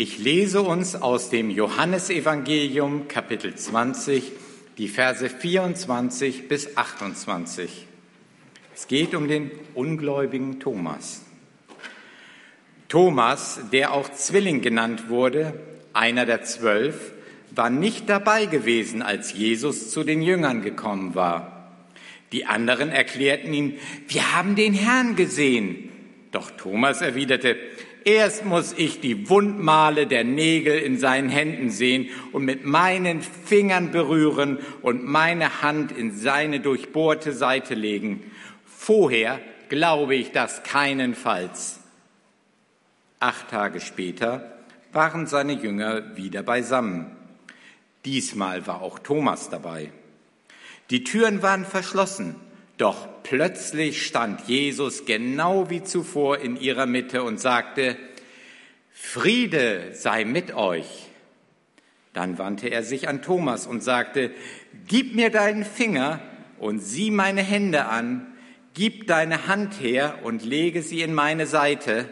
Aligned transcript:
Ich 0.00 0.16
lese 0.16 0.62
uns 0.62 0.94
aus 0.94 1.28
dem 1.28 1.50
Johannesevangelium 1.50 3.08
Kapitel 3.08 3.56
20 3.56 4.30
die 4.78 4.86
Verse 4.86 5.28
24 5.28 6.46
bis 6.46 6.76
28. 6.76 7.84
Es 8.76 8.86
geht 8.86 9.16
um 9.16 9.26
den 9.26 9.50
ungläubigen 9.74 10.60
Thomas. 10.60 11.22
Thomas, 12.86 13.58
der 13.72 13.92
auch 13.92 14.08
Zwilling 14.12 14.60
genannt 14.60 15.08
wurde, 15.08 15.58
einer 15.94 16.26
der 16.26 16.44
zwölf, 16.44 17.10
war 17.50 17.68
nicht 17.68 18.08
dabei 18.08 18.46
gewesen, 18.46 19.02
als 19.02 19.32
Jesus 19.32 19.90
zu 19.90 20.04
den 20.04 20.22
Jüngern 20.22 20.62
gekommen 20.62 21.16
war. 21.16 21.72
Die 22.30 22.46
anderen 22.46 22.90
erklärten 22.90 23.52
ihm, 23.52 23.74
wir 24.06 24.36
haben 24.36 24.54
den 24.54 24.74
Herrn 24.74 25.16
gesehen. 25.16 25.90
Doch 26.30 26.52
Thomas 26.52 27.00
erwiderte, 27.00 27.56
Erst 28.04 28.44
muss 28.44 28.72
ich 28.76 29.00
die 29.00 29.28
Wundmale 29.28 30.06
der 30.06 30.24
Nägel 30.24 30.78
in 30.78 30.98
seinen 30.98 31.28
Händen 31.28 31.70
sehen 31.70 32.08
und 32.32 32.44
mit 32.44 32.64
meinen 32.64 33.22
Fingern 33.22 33.90
berühren 33.90 34.58
und 34.82 35.04
meine 35.04 35.62
Hand 35.62 35.92
in 35.92 36.16
seine 36.16 36.60
durchbohrte 36.60 37.32
Seite 37.32 37.74
legen. 37.74 38.30
Vorher 38.64 39.40
glaube 39.68 40.14
ich 40.14 40.32
das 40.32 40.62
keinenfalls. 40.62 41.80
Acht 43.20 43.50
Tage 43.50 43.80
später 43.80 44.58
waren 44.92 45.26
seine 45.26 45.52
Jünger 45.52 46.16
wieder 46.16 46.42
beisammen. 46.42 47.06
Diesmal 48.04 48.66
war 48.66 48.80
auch 48.80 48.98
Thomas 48.98 49.50
dabei. 49.50 49.92
Die 50.90 51.04
Türen 51.04 51.42
waren 51.42 51.64
verschlossen 51.64 52.36
doch 52.78 53.08
plötzlich 53.22 54.06
stand 54.06 54.48
Jesus 54.48 55.04
genau 55.04 55.68
wie 55.68 55.82
zuvor 55.82 56.38
in 56.38 56.56
ihrer 56.56 56.86
Mitte 56.86 57.22
und 57.22 57.38
sagte, 57.38 57.96
Friede 58.90 59.90
sei 59.92 60.24
mit 60.24 60.54
euch. 60.54 61.06
Dann 62.14 62.38
wandte 62.38 62.68
er 62.68 62.82
sich 62.82 63.08
an 63.08 63.22
Thomas 63.22 63.66
und 63.66 63.82
sagte, 63.82 64.32
Gib 64.86 65.14
mir 65.14 65.30
deinen 65.30 65.64
Finger 65.64 66.20
und 66.58 66.80
sieh 66.80 67.10
meine 67.10 67.42
Hände 67.42 67.84
an, 67.86 68.26
gib 68.74 69.06
deine 69.06 69.46
Hand 69.46 69.80
her 69.80 70.20
und 70.22 70.44
lege 70.44 70.82
sie 70.82 71.02
in 71.02 71.14
meine 71.14 71.46
Seite 71.46 72.08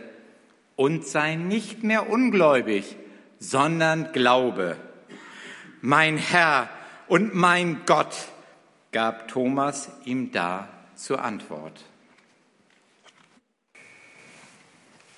und 0.76 1.06
sei 1.06 1.36
nicht 1.36 1.82
mehr 1.82 2.10
ungläubig, 2.10 2.96
sondern 3.38 4.12
glaube. 4.12 4.76
Mein 5.80 6.18
Herr 6.18 6.68
und 7.08 7.34
mein 7.34 7.80
Gott, 7.86 8.14
gab 8.96 9.28
Thomas 9.28 9.90
ihm 10.06 10.32
da 10.32 10.68
zur 10.94 11.22
Antwort. 11.22 11.84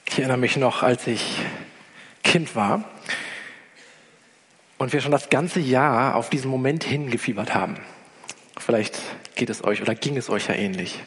Ich 0.09 0.19
erinnere 0.19 0.37
mich 0.37 0.57
noch, 0.57 0.83
als 0.83 1.07
ich 1.07 1.37
Kind 2.25 2.57
war 2.57 2.83
und 4.79 4.93
wir 4.93 5.01
schon 5.01 5.13
das 5.13 5.31
ganze 5.31 5.61
Jahr 5.61 6.17
auf 6.17 6.29
diesen 6.29 6.51
Moment 6.51 6.83
hingefiebert 6.83 7.55
haben. 7.55 7.77
Vielleicht 8.59 8.99
geht 9.37 9.49
es 9.49 9.63
euch 9.63 9.81
oder 9.81 9.95
ging 9.95 10.17
es 10.17 10.29
euch 10.29 10.49
ja 10.49 10.57
ähnlich. 10.57 11.01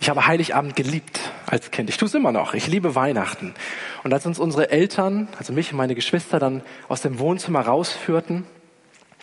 Ich 0.00 0.08
habe 0.08 0.26
Heiligabend 0.26 0.76
geliebt 0.76 1.20
als 1.44 1.70
Kind. 1.70 1.90
Ich 1.90 1.98
tue 1.98 2.08
es 2.08 2.14
immer 2.14 2.32
noch. 2.32 2.54
Ich 2.54 2.66
liebe 2.66 2.94
Weihnachten. 2.94 3.52
Und 4.04 4.14
als 4.14 4.24
uns 4.24 4.38
unsere 4.38 4.70
Eltern, 4.70 5.28
also 5.38 5.52
mich 5.52 5.70
und 5.70 5.76
meine 5.76 5.94
Geschwister, 5.94 6.38
dann 6.38 6.62
aus 6.88 7.02
dem 7.02 7.18
Wohnzimmer 7.18 7.60
rausführten, 7.60 8.46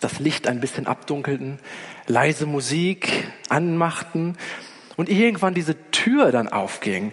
das 0.02 0.18
Licht 0.18 0.46
ein 0.46 0.60
bisschen 0.60 0.86
abdunkelten, 0.86 1.58
leise 2.06 2.46
Musik 2.46 3.28
anmachten 3.48 4.36
und 4.96 5.08
irgendwann 5.08 5.54
diese 5.54 5.90
Tür 5.90 6.32
dann 6.32 6.48
aufging. 6.48 7.12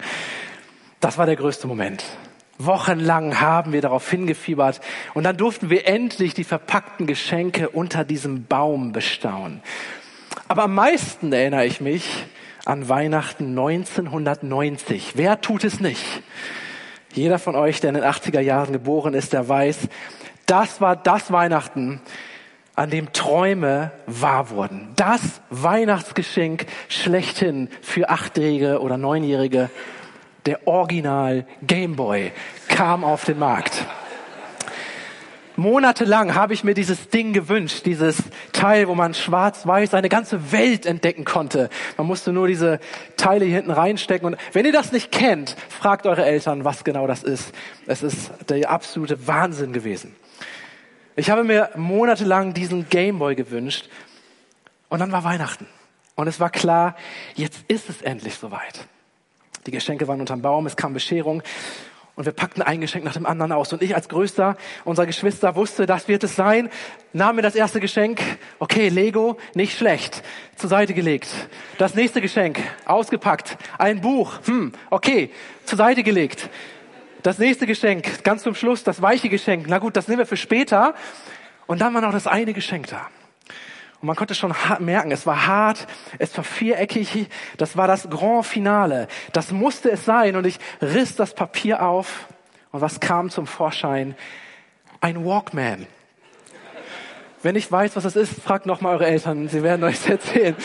Das 0.99 1.17
war 1.17 1.25
der 1.25 1.35
größte 1.35 1.67
Moment. 1.67 2.03
Wochenlang 2.57 3.39
haben 3.39 3.71
wir 3.71 3.81
darauf 3.81 4.09
hingefiebert 4.09 4.81
und 5.13 5.23
dann 5.23 5.37
durften 5.37 5.69
wir 5.69 5.87
endlich 5.87 6.33
die 6.33 6.43
verpackten 6.43 7.07
Geschenke 7.07 7.69
unter 7.69 8.03
diesem 8.03 8.45
Baum 8.45 8.91
bestaunen. 8.91 9.61
Aber 10.49 10.63
am 10.63 10.75
meisten 10.75 11.31
erinnere 11.31 11.65
ich 11.65 11.79
mich 11.79 12.25
an 12.65 12.89
Weihnachten 12.89 13.49
1990. 13.57 15.13
Wer 15.15 15.39
tut 15.39 15.63
es 15.63 15.79
nicht? 15.79 16.03
Jeder 17.13 17.39
von 17.39 17.55
euch, 17.55 17.79
der 17.79 17.89
in 17.89 17.95
den 17.95 18.03
80er 18.03 18.41
Jahren 18.41 18.73
geboren 18.73 19.13
ist, 19.13 19.31
der 19.33 19.47
weiß, 19.47 19.87
das 20.45 20.81
war 20.81 20.95
das 20.95 21.31
Weihnachten, 21.31 22.01
an 22.79 22.89
dem 22.89 23.11
Träume 23.11 23.91
wahr 24.07 24.51
wurden. 24.51 24.87
Das 24.95 25.41
Weihnachtsgeschenk 25.49 26.65
schlechthin 26.87 27.67
für 27.81 28.09
Achtjährige 28.09 28.79
oder 28.79 28.95
Neunjährige, 28.95 29.69
der 30.45 30.65
Original 30.65 31.45
Gameboy, 31.61 32.31
kam 32.69 33.03
auf 33.03 33.25
den 33.25 33.37
Markt. 33.37 33.85
Monatelang 35.57 36.35
habe 36.35 36.53
ich 36.53 36.63
mir 36.63 36.73
dieses 36.73 37.09
Ding 37.09 37.33
gewünscht, 37.33 37.85
dieses 37.85 38.23
Teil, 38.53 38.87
wo 38.87 38.95
man 38.95 39.13
schwarz-weiß 39.13 39.93
eine 39.93 40.07
ganze 40.07 40.53
Welt 40.53 40.85
entdecken 40.85 41.25
konnte. 41.25 41.69
Man 41.97 42.07
musste 42.07 42.31
nur 42.31 42.47
diese 42.47 42.79
Teile 43.17 43.43
hier 43.43 43.55
hinten 43.55 43.71
reinstecken. 43.71 44.25
Und 44.25 44.37
wenn 44.53 44.65
ihr 44.65 44.71
das 44.71 44.93
nicht 44.93 45.11
kennt, 45.11 45.57
fragt 45.67 46.05
eure 46.05 46.23
Eltern, 46.23 46.63
was 46.63 46.85
genau 46.85 47.07
das 47.07 47.23
ist. 47.23 47.51
Es 47.87 48.03
ist 48.03 48.31
der 48.47 48.71
absolute 48.71 49.27
Wahnsinn 49.27 49.73
gewesen. 49.73 50.15
Ich 51.19 51.29
habe 51.29 51.43
mir 51.43 51.69
monatelang 51.75 52.53
diesen 52.53 52.87
Gameboy 52.87 53.35
gewünscht 53.35 53.89
und 54.87 54.99
dann 54.99 55.11
war 55.11 55.25
Weihnachten. 55.25 55.67
Und 56.15 56.27
es 56.27 56.39
war 56.39 56.49
klar, 56.49 56.95
jetzt 57.35 57.59
ist 57.67 57.89
es 57.89 58.01
endlich 58.01 58.35
soweit. 58.35 58.87
Die 59.65 59.71
Geschenke 59.71 60.07
waren 60.07 60.21
unterm 60.21 60.41
Baum, 60.41 60.65
es 60.65 60.77
kam 60.77 60.93
Bescherung 60.93 61.43
und 62.15 62.23
wir 62.23 62.31
packten 62.31 62.61
ein 62.61 62.79
Geschenk 62.79 63.03
nach 63.03 63.11
dem 63.11 63.25
anderen 63.25 63.51
aus. 63.51 63.73
Und 63.73 63.81
ich 63.81 63.95
als 63.95 64.07
größter 64.07 64.55
unserer 64.85 65.07
Geschwister 65.07 65.57
wusste, 65.57 65.85
das 65.85 66.07
wird 66.07 66.23
es 66.23 66.37
sein, 66.37 66.69
nahm 67.11 67.35
mir 67.35 67.41
das 67.41 67.55
erste 67.55 67.81
Geschenk, 67.81 68.21
okay, 68.59 68.87
Lego, 68.87 69.37
nicht 69.55 69.77
schlecht, 69.77 70.23
zur 70.55 70.69
Seite 70.69 70.93
gelegt. 70.93 71.27
Das 71.77 71.95
nächste 71.95 72.21
Geschenk, 72.21 72.61
ausgepackt, 72.85 73.57
ein 73.77 73.99
Buch, 73.99 74.39
hm, 74.45 74.71
okay, 74.89 75.31
zur 75.65 75.77
Seite 75.77 76.01
gelegt. 76.03 76.49
Das 77.21 77.37
nächste 77.37 77.67
Geschenk, 77.67 78.23
ganz 78.23 78.43
zum 78.43 78.55
Schluss, 78.55 78.83
das 78.83 79.01
weiche 79.01 79.27
Geschenk. 79.27 79.65
Na 79.67 79.79
gut, 79.79 79.97
das 79.97 80.07
nehmen 80.07 80.19
wir 80.19 80.25
für 80.25 80.37
später. 80.37 80.93
Und 81.67 81.81
dann 81.81 81.93
war 81.93 82.01
noch 82.01 82.13
das 82.13 82.27
eine 82.27 82.53
Geschenk 82.53 82.87
da. 82.87 83.07
Und 84.01 84.07
man 84.07 84.15
konnte 84.15 84.33
schon 84.33 84.55
merken, 84.79 85.11
es 85.11 85.25
war 85.25 85.45
hart, 85.45 85.85
es 86.17 86.35
war 86.37 86.45
viereckig, 86.45 87.27
das 87.57 87.75
war 87.75 87.87
das 87.87 88.09
Grand 88.09 88.45
Finale. 88.45 89.09
Das 89.33 89.51
musste 89.51 89.91
es 89.91 90.05
sein. 90.05 90.37
Und 90.37 90.47
ich 90.47 90.59
riss 90.81 91.17
das 91.17 91.35
Papier 91.35 91.83
auf. 91.83 92.27
Und 92.71 92.79
was 92.79 93.01
kam 93.01 93.29
zum 93.29 93.47
Vorschein? 93.47 94.15
Ein 95.01 95.25
Walkman. 95.25 95.87
Wenn 97.43 97.57
ich 97.57 97.69
weiß, 97.69 97.97
was 97.97 98.03
das 98.03 98.15
ist, 98.15 98.41
fragt 98.41 98.65
nochmal 98.65 98.93
eure 98.93 99.07
Eltern, 99.07 99.49
sie 99.49 99.61
werden 99.61 99.83
euch 99.83 100.05
erzählen. 100.09 100.55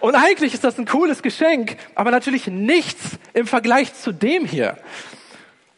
Und 0.00 0.14
eigentlich 0.14 0.52
ist 0.52 0.64
das 0.64 0.78
ein 0.78 0.86
cooles 0.86 1.22
Geschenk, 1.22 1.76
aber 1.94 2.10
natürlich 2.10 2.46
nichts 2.46 3.18
im 3.32 3.46
Vergleich 3.46 3.94
zu 3.94 4.12
dem 4.12 4.44
hier. 4.44 4.76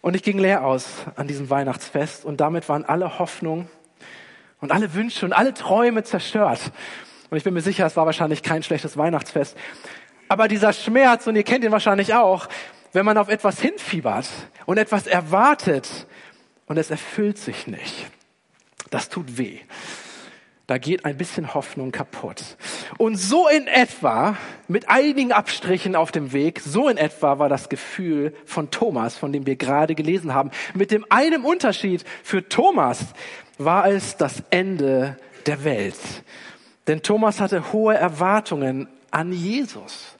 Und 0.02 0.16
ich 0.16 0.22
ging 0.22 0.38
leer 0.38 0.64
aus 0.64 1.04
an 1.14 1.28
diesem 1.28 1.48
Weihnachtsfest 1.48 2.24
und 2.24 2.40
damit 2.40 2.68
waren 2.68 2.84
alle 2.84 3.18
Hoffnungen 3.18 3.70
und 4.60 4.72
alle 4.72 4.92
Wünsche 4.94 5.24
und 5.24 5.32
alle 5.32 5.54
Träume 5.54 6.02
zerstört. 6.02 6.72
Und 7.30 7.38
ich 7.38 7.44
bin 7.44 7.54
mir 7.54 7.62
sicher, 7.62 7.86
es 7.86 7.96
war 7.96 8.04
wahrscheinlich 8.04 8.42
kein 8.42 8.62
schlechtes 8.62 8.96
Weihnachtsfest. 8.96 9.56
Aber 10.28 10.48
dieser 10.48 10.72
Schmerz, 10.72 11.26
und 11.26 11.36
ihr 11.36 11.44
kennt 11.44 11.64
ihn 11.64 11.72
wahrscheinlich 11.72 12.14
auch, 12.14 12.48
wenn 12.92 13.06
man 13.06 13.16
auf 13.16 13.28
etwas 13.28 13.60
hinfiebert 13.60 14.28
und 14.66 14.76
etwas 14.76 15.06
erwartet 15.06 16.06
und 16.66 16.76
es 16.78 16.90
erfüllt 16.90 17.38
sich 17.38 17.66
nicht, 17.66 18.10
das 18.90 19.08
tut 19.08 19.38
weh 19.38 19.60
da 20.72 20.78
geht 20.78 21.04
ein 21.04 21.18
bisschen 21.18 21.52
Hoffnung 21.52 21.92
kaputt. 21.92 22.56
Und 22.96 23.16
so 23.16 23.46
in 23.46 23.66
etwa, 23.66 24.38
mit 24.68 24.88
einigen 24.88 25.30
Abstrichen 25.30 25.94
auf 25.94 26.12
dem 26.12 26.32
Weg, 26.32 26.60
so 26.60 26.88
in 26.88 26.96
etwa 26.96 27.38
war 27.38 27.50
das 27.50 27.68
Gefühl 27.68 28.34
von 28.46 28.70
Thomas, 28.70 29.18
von 29.18 29.34
dem 29.34 29.44
wir 29.44 29.56
gerade 29.56 29.94
gelesen 29.94 30.32
haben. 30.32 30.50
Mit 30.72 30.90
dem 30.90 31.04
einen 31.10 31.44
Unterschied, 31.44 32.06
für 32.22 32.48
Thomas 32.48 33.00
war 33.58 33.86
es 33.86 34.16
das 34.16 34.42
Ende 34.48 35.18
der 35.44 35.62
Welt. 35.64 35.98
Denn 36.86 37.02
Thomas 37.02 37.38
hatte 37.38 37.74
hohe 37.74 37.94
Erwartungen 37.94 38.88
an 39.10 39.30
Jesus. 39.30 40.16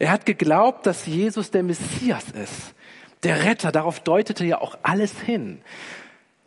Er 0.00 0.10
hat 0.10 0.26
geglaubt, 0.26 0.84
dass 0.84 1.06
Jesus 1.06 1.52
der 1.52 1.62
Messias 1.62 2.24
ist, 2.30 2.74
der 3.22 3.44
Retter. 3.44 3.70
Darauf 3.70 4.00
deutete 4.00 4.44
ja 4.44 4.60
auch 4.60 4.76
alles 4.82 5.12
hin. 5.20 5.60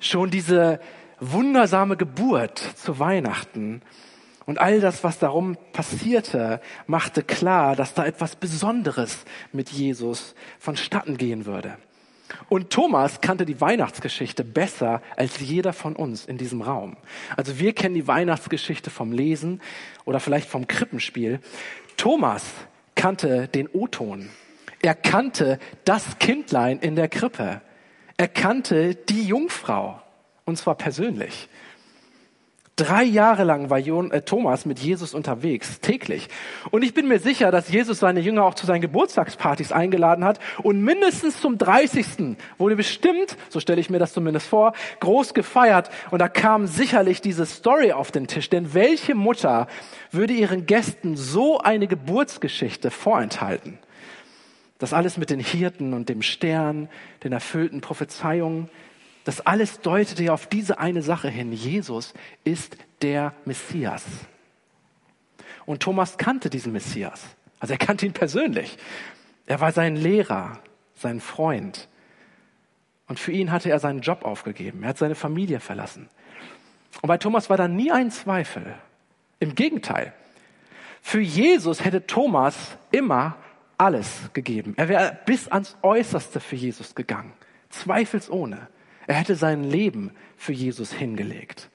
Schon 0.01 0.29
diese 0.29 0.81
wundersame 1.31 1.97
Geburt 1.97 2.59
zu 2.59 2.99
Weihnachten 2.99 3.81
und 4.45 4.59
all 4.59 4.81
das, 4.81 5.03
was 5.03 5.19
darum 5.19 5.57
passierte, 5.71 6.59
machte 6.85 7.23
klar, 7.23 7.75
dass 7.75 7.93
da 7.93 8.05
etwas 8.05 8.35
Besonderes 8.35 9.25
mit 9.51 9.69
Jesus 9.69 10.35
vonstatten 10.59 11.17
gehen 11.17 11.45
würde. 11.45 11.77
Und 12.49 12.71
Thomas 12.71 13.21
kannte 13.21 13.45
die 13.45 13.61
Weihnachtsgeschichte 13.61 14.43
besser 14.43 15.01
als 15.15 15.39
jeder 15.39 15.71
von 15.71 15.95
uns 15.95 16.25
in 16.25 16.37
diesem 16.37 16.61
Raum. 16.61 16.97
Also 17.37 17.59
wir 17.59 17.73
kennen 17.73 17.95
die 17.95 18.07
Weihnachtsgeschichte 18.07 18.89
vom 18.89 19.11
Lesen 19.11 19.61
oder 20.05 20.19
vielleicht 20.19 20.49
vom 20.49 20.67
Krippenspiel. 20.67 21.39
Thomas 21.95 22.43
kannte 22.95 23.47
den 23.47 23.67
O-Ton. 23.67 24.29
Er 24.81 24.95
kannte 24.95 25.59
das 25.85 26.17
Kindlein 26.19 26.79
in 26.79 26.95
der 26.95 27.07
Krippe. 27.07 27.61
Er 28.17 28.27
kannte 28.27 28.95
die 28.95 29.25
Jungfrau, 29.25 30.01
und 30.45 30.57
zwar 30.57 30.75
persönlich. 30.75 31.49
Drei 32.75 33.03
Jahre 33.03 33.43
lang 33.43 33.69
war 33.69 33.77
äh, 33.77 34.21
Thomas 34.21 34.65
mit 34.65 34.79
Jesus 34.79 35.13
unterwegs, 35.13 35.79
täglich. 35.79 36.27
Und 36.71 36.83
ich 36.83 36.95
bin 36.95 37.07
mir 37.07 37.19
sicher, 37.19 37.51
dass 37.51 37.69
Jesus 37.69 37.99
seine 37.99 38.19
Jünger 38.19 38.45
auch 38.45 38.55
zu 38.55 38.65
seinen 38.65 38.81
Geburtstagspartys 38.81 39.71
eingeladen 39.71 40.25
hat. 40.25 40.39
Und 40.63 40.81
mindestens 40.81 41.39
zum 41.39 41.59
30. 41.59 42.35
wurde 42.57 42.75
bestimmt, 42.75 43.37
so 43.49 43.59
stelle 43.59 43.79
ich 43.79 43.91
mir 43.91 43.99
das 43.99 44.13
zumindest 44.13 44.47
vor, 44.47 44.73
groß 45.01 45.35
gefeiert. 45.35 45.91
Und 46.09 46.17
da 46.17 46.27
kam 46.27 46.65
sicherlich 46.65 47.21
diese 47.21 47.45
Story 47.45 47.91
auf 47.91 48.09
den 48.09 48.25
Tisch. 48.25 48.49
Denn 48.49 48.73
welche 48.73 49.13
Mutter 49.13 49.67
würde 50.09 50.33
ihren 50.33 50.65
Gästen 50.65 51.15
so 51.15 51.59
eine 51.59 51.85
Geburtsgeschichte 51.85 52.89
vorenthalten? 52.89 53.77
Das 54.79 54.93
alles 54.93 55.17
mit 55.17 55.29
den 55.29 55.39
Hirten 55.39 55.93
und 55.93 56.09
dem 56.09 56.23
Stern, 56.23 56.89
den 57.23 57.33
erfüllten 57.33 57.81
Prophezeiungen. 57.81 58.71
Das 59.23 59.41
alles 59.41 59.79
deutete 59.79 60.23
ja 60.23 60.33
auf 60.33 60.47
diese 60.47 60.79
eine 60.79 61.01
Sache 61.01 61.29
hin. 61.29 61.53
Jesus 61.53 62.13
ist 62.43 62.77
der 63.01 63.33
Messias. 63.45 64.03
Und 65.65 65.81
Thomas 65.81 66.17
kannte 66.17 66.49
diesen 66.49 66.73
Messias. 66.73 67.23
Also 67.59 67.73
er 67.73 67.77
kannte 67.77 68.05
ihn 68.05 68.13
persönlich. 68.13 68.77
Er 69.45 69.61
war 69.61 69.71
sein 69.71 69.95
Lehrer, 69.95 70.59
sein 70.95 71.21
Freund. 71.21 71.87
Und 73.07 73.19
für 73.19 73.31
ihn 73.31 73.51
hatte 73.51 73.69
er 73.69 73.79
seinen 73.79 74.01
Job 74.01 74.25
aufgegeben. 74.25 74.83
Er 74.83 74.89
hat 74.89 74.97
seine 74.97 75.15
Familie 75.15 75.59
verlassen. 75.59 76.09
Und 77.01 77.07
bei 77.07 77.17
Thomas 77.17 77.49
war 77.49 77.57
da 77.57 77.67
nie 77.67 77.91
ein 77.91 78.11
Zweifel. 78.11 78.75
Im 79.39 79.55
Gegenteil. 79.55 80.13
Für 81.01 81.19
Jesus 81.19 81.83
hätte 81.83 82.07
Thomas 82.07 82.77
immer 82.91 83.37
alles 83.77 84.29
gegeben. 84.33 84.73
Er 84.77 84.87
wäre 84.87 85.17
bis 85.25 85.47
ans 85.49 85.75
Äußerste 85.81 86.39
für 86.39 86.55
Jesus 86.55 86.95
gegangen. 86.95 87.33
Zweifelsohne. 87.69 88.67
Er 89.07 89.15
hätte 89.15 89.35
sein 89.35 89.63
Leben 89.63 90.11
für 90.37 90.53
Jesus 90.53 90.91
hingelegt. 90.91 91.69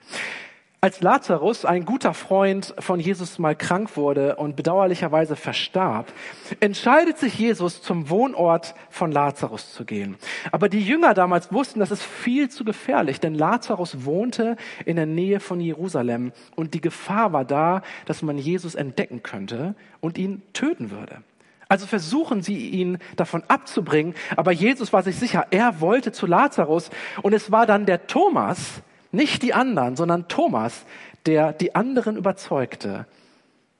Als 0.80 1.00
Lazarus, 1.00 1.64
ein 1.64 1.84
guter 1.84 2.14
Freund 2.14 2.72
von 2.78 3.00
Jesus, 3.00 3.40
mal 3.40 3.56
krank 3.56 3.96
wurde 3.96 4.36
und 4.36 4.54
bedauerlicherweise 4.54 5.34
verstarb, 5.34 6.12
entscheidet 6.60 7.18
sich 7.18 7.36
Jesus, 7.36 7.82
zum 7.82 8.10
Wohnort 8.10 8.76
von 8.88 9.10
Lazarus 9.10 9.72
zu 9.72 9.84
gehen. 9.84 10.14
Aber 10.52 10.68
die 10.68 10.80
Jünger 10.80 11.14
damals 11.14 11.52
wussten, 11.52 11.80
das 11.80 11.90
ist 11.90 12.04
viel 12.04 12.48
zu 12.48 12.64
gefährlich, 12.64 13.18
denn 13.18 13.34
Lazarus 13.34 14.04
wohnte 14.04 14.56
in 14.84 14.94
der 14.94 15.06
Nähe 15.06 15.40
von 15.40 15.58
Jerusalem 15.58 16.30
und 16.54 16.74
die 16.74 16.80
Gefahr 16.80 17.32
war 17.32 17.44
da, 17.44 17.82
dass 18.06 18.22
man 18.22 18.38
Jesus 18.38 18.76
entdecken 18.76 19.24
könnte 19.24 19.74
und 20.00 20.16
ihn 20.16 20.42
töten 20.52 20.92
würde. 20.92 21.24
Also 21.68 21.86
versuchen 21.86 22.42
sie 22.42 22.70
ihn 22.70 22.98
davon 23.16 23.44
abzubringen, 23.46 24.14
aber 24.36 24.52
Jesus 24.52 24.92
war 24.94 25.02
sich 25.02 25.16
sicher, 25.16 25.46
er 25.50 25.80
wollte 25.80 26.12
zu 26.12 26.26
Lazarus 26.26 26.88
und 27.22 27.34
es 27.34 27.52
war 27.52 27.66
dann 27.66 27.84
der 27.84 28.06
Thomas, 28.06 28.82
nicht 29.12 29.42
die 29.42 29.52
anderen, 29.52 29.94
sondern 29.94 30.28
Thomas, 30.28 30.86
der 31.26 31.52
die 31.52 31.74
anderen 31.74 32.16
überzeugte. 32.16 33.06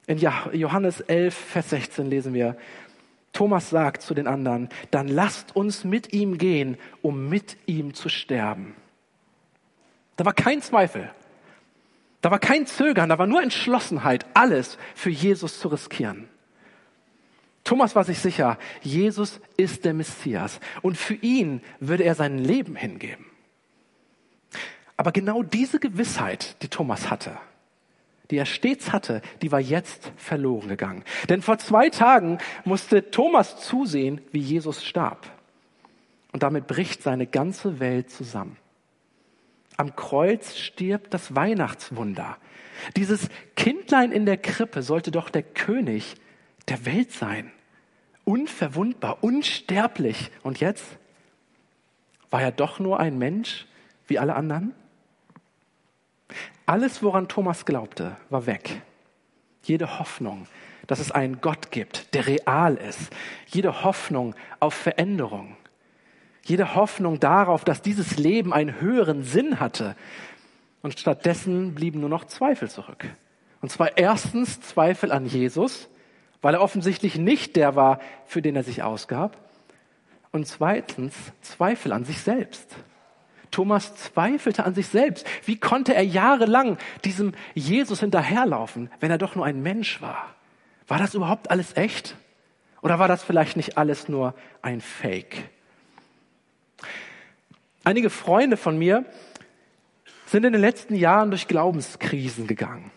In 0.07 0.19
Johannes 0.19 1.01
11, 1.01 1.35
Vers 1.35 1.71
16 1.71 2.09
lesen 2.09 2.35
wir, 2.35 2.57
Thomas 3.33 3.71
sagt 3.71 4.03
zu 4.03 4.15
den 4.15 4.27
anderen, 4.27 4.69
dann 4.91 5.09
lasst 5.09 5.57
uns 5.57 5.85
mit 5.85 6.13
ihm 6.13 6.39
gehen, 6.39 6.77
um 7.03 7.29
mit 7.29 7.57
ihm 7.67 7.95
zu 7.95 8.09
sterben. 8.09 8.75
Da 10.17 10.25
war 10.25 10.33
kein 10.33 10.61
Zweifel. 10.61 11.11
Da 12.21 12.31
war 12.31 12.39
kein 12.39 12.67
Zögern, 12.67 13.09
da 13.09 13.19
war 13.19 13.27
nur 13.27 13.43
Entschlossenheit, 13.43 14.27
alles 14.35 14.77
für 14.95 15.11
Jesus 15.11 15.61
zu 15.61 15.69
riskieren. 15.69 16.29
Thomas 17.69 17.95
war 17.95 18.05
sich 18.05 18.19
sicher, 18.19 18.57
Jesus 18.81 19.43
ist 19.59 19.85
der 19.85 19.93
Messias 19.93 20.59
und 20.81 20.97
für 20.97 21.17
ihn 21.17 21.61
würde 21.81 22.03
er 22.03 22.15
sein 22.15 22.39
Leben 22.39 22.77
hingeben. 22.77 23.27
Aber 24.97 25.13
genau 25.13 25.43
diese 25.43 25.79
Gewissheit, 25.79 26.57
die 26.63 26.69
Thomas 26.69 27.11
hatte, 27.11 27.37
die 28.31 28.39
er 28.39 28.47
stets 28.47 28.91
hatte, 28.91 29.21
die 29.43 29.53
war 29.53 29.61
jetzt 29.61 30.11
verloren 30.17 30.69
gegangen. 30.69 31.05
Denn 31.29 31.43
vor 31.43 31.59
zwei 31.59 31.91
Tagen 31.91 32.39
musste 32.65 33.11
Thomas 33.11 33.61
zusehen, 33.61 34.23
wie 34.33 34.41
Jesus 34.41 34.83
starb. 34.83 35.31
Und 36.33 36.43
damit 36.45 36.69
bricht 36.69 37.03
seine 37.03 37.27
ganze 37.27 37.81
Welt 37.81 38.09
zusammen. 38.09 38.57
Am 39.77 39.95
Kreuz 39.95 40.57
stirbt 40.57 41.13
das 41.13 41.35
Weihnachtswunder. 41.35 42.39
Dieses 42.97 43.29
Kindlein 43.57 44.11
in 44.11 44.25
der 44.25 44.39
Krippe 44.39 44.83
sollte 44.83 45.11
doch 45.11 45.29
der 45.29 45.43
König 45.43 46.15
der 46.67 46.87
Welt 46.87 47.13
sein 47.13 47.53
unverwundbar, 48.29 49.25
unsterblich. 49.25 50.31
Und 50.43 50.61
jetzt 50.61 50.85
war 52.29 52.43
er 52.43 52.53
doch 52.53 52.79
nur 52.79 53.01
ein 53.01 53.17
Mensch 53.17 53.67
wie 54.07 54.19
alle 54.19 54.35
anderen? 54.35 54.75
Alles, 56.67 57.03
woran 57.03 57.29
Thomas 57.29 57.65
glaubte, 57.65 58.19
war 58.29 58.45
weg. 58.45 58.83
Jede 59.63 59.99
Hoffnung, 59.99 60.47
dass 60.87 60.99
es 60.99 61.11
einen 61.11 61.41
Gott 61.41 61.71
gibt, 61.71 62.15
der 62.15 62.27
real 62.27 62.75
ist. 62.75 63.11
Jede 63.47 63.83
Hoffnung 63.83 64.35
auf 64.61 64.75
Veränderung. 64.75 65.57
Jede 66.45 66.75
Hoffnung 66.75 67.21
darauf, 67.21 67.65
dass 67.65 67.81
dieses 67.81 68.19
Leben 68.19 68.53
einen 68.53 68.79
höheren 68.79 69.23
Sinn 69.23 69.59
hatte. 69.59 69.97
Und 70.83 71.01
stattdessen 71.01 71.75
blieben 71.75 72.01
nur 72.01 72.11
noch 72.11 72.27
Zweifel 72.27 72.69
zurück. 72.69 73.07
Und 73.63 73.73
zwar 73.73 73.97
erstens 73.97 74.61
Zweifel 74.61 75.13
an 75.13 75.25
Jesus 75.25 75.89
weil 76.43 76.55
er 76.55 76.61
offensichtlich 76.61 77.17
nicht 77.17 77.57
der 77.57 77.77
war, 77.77 78.01
für 78.27 78.43
den 78.43 78.57
er 78.57 78.63
sich 78.63 78.83
ausgab. 78.83 79.37
Und 80.31 80.47
zweitens 80.47 81.15
Zweifel 81.41 81.93
an 81.93 82.05
sich 82.05 82.21
selbst. 82.21 82.77
Thomas 83.51 83.97
zweifelte 83.97 84.65
an 84.65 84.75
sich 84.75 84.89
selbst. 84.89 85.27
Wie 85.45 85.59
konnte 85.59 85.95
er 85.95 86.05
jahrelang 86.05 86.77
diesem 87.05 87.33
Jesus 87.55 88.01
hinterherlaufen, 88.01 88.91
wenn 89.01 89.11
er 89.11 89.19
doch 89.19 89.35
nur 89.35 89.47
ein 89.47 89.63
Mensch 89.63 90.03
war? 90.03 90.35
War 90.87 90.99
das 90.99 91.15
überhaupt 91.15 91.51
alles 91.51 91.77
echt? 91.77 92.17
Oder 92.83 92.99
war 92.99 93.09
das 93.09 93.23
vielleicht 93.25 93.57
nicht 93.57 93.79
alles 93.79 94.09
nur 94.09 94.35
ein 94.63 94.81
Fake? 94.81 95.49
Einige 97.85 98.11
Freunde 98.11 98.57
von 98.57 98.79
mir 98.79 99.05
sind 100.27 100.45
in 100.45 100.53
den 100.53 100.61
letzten 100.61 100.95
Jahren 100.95 101.31
durch 101.31 101.49
Glaubenskrisen 101.49 102.47
gegangen 102.47 102.91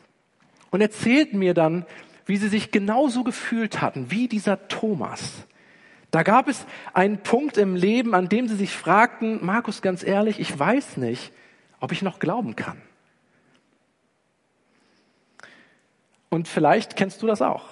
und 0.70 0.82
erzählten 0.82 1.40
mir 1.40 1.54
dann, 1.54 1.86
wie 2.26 2.38
sie 2.38 2.48
sich 2.48 2.72
genauso 2.72 3.24
gefühlt 3.24 3.82
hatten 3.82 4.12
wie 4.12 4.28
dieser 4.28 4.68
Thomas. 4.68 5.46
Da 6.12 6.24
gab 6.24 6.48
es 6.50 6.66
einen 6.94 7.20
Punkt 7.20 7.58
im 7.58 7.76
Leben, 7.76 8.14
an 8.14 8.28
dem 8.28 8.48
sie 8.48 8.56
sich 8.56 8.72
fragten, 8.72 9.46
Markus, 9.46 9.82
ganz 9.82 10.04
ehrlich, 10.04 10.40
ich 10.40 10.58
weiß 10.58 10.98
nicht, 10.98 11.32
ob 11.80 11.94
ich 11.94 12.02
noch 12.02 12.20
glauben 12.20 12.56
kann. 12.56 12.82
Und 16.30 16.48
vielleicht 16.48 16.96
kennst 16.96 17.22
du 17.22 17.28
das 17.28 17.42
auch. 17.42 17.66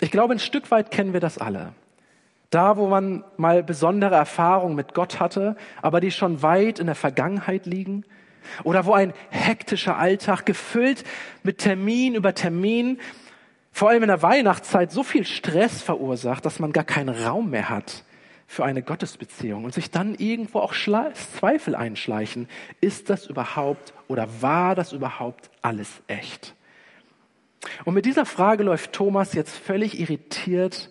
Ich 0.00 0.10
glaube, 0.10 0.34
ein 0.34 0.38
Stück 0.38 0.70
weit 0.70 0.90
kennen 0.90 1.12
wir 1.12 1.20
das 1.20 1.38
alle. 1.38 1.72
Da, 2.50 2.76
wo 2.76 2.88
man 2.88 3.22
mal 3.36 3.62
besondere 3.62 4.16
Erfahrungen 4.16 4.74
mit 4.74 4.94
Gott 4.94 5.20
hatte, 5.20 5.56
aber 5.82 6.00
die 6.00 6.10
schon 6.10 6.42
weit 6.42 6.80
in 6.80 6.86
der 6.86 6.96
Vergangenheit 6.96 7.66
liegen. 7.66 8.04
Oder 8.64 8.86
wo 8.86 8.94
ein 8.94 9.12
hektischer 9.30 9.96
Alltag 9.96 10.46
gefüllt 10.46 11.04
mit 11.42 11.58
Termin 11.58 12.14
über 12.14 12.34
Termin 12.34 12.98
vor 13.72 13.88
allem 13.88 14.02
in 14.02 14.08
der 14.08 14.22
Weihnachtszeit 14.22 14.92
so 14.92 15.02
viel 15.02 15.24
Stress 15.24 15.82
verursacht, 15.82 16.44
dass 16.44 16.58
man 16.58 16.72
gar 16.72 16.84
keinen 16.84 17.08
Raum 17.08 17.50
mehr 17.50 17.68
hat 17.68 18.04
für 18.46 18.64
eine 18.64 18.82
Gottesbeziehung 18.82 19.64
und 19.64 19.72
sich 19.72 19.90
dann 19.90 20.16
irgendwo 20.16 20.58
auch 20.58 20.74
Zweifel 20.74 21.76
einschleichen. 21.76 22.48
Ist 22.80 23.08
das 23.08 23.26
überhaupt 23.26 23.94
oder 24.08 24.28
war 24.40 24.74
das 24.74 24.92
überhaupt 24.92 25.50
alles 25.62 26.02
echt? 26.08 26.54
Und 27.84 27.94
mit 27.94 28.06
dieser 28.06 28.26
Frage 28.26 28.64
läuft 28.64 28.92
Thomas 28.92 29.34
jetzt 29.34 29.56
völlig 29.56 30.00
irritiert 30.00 30.90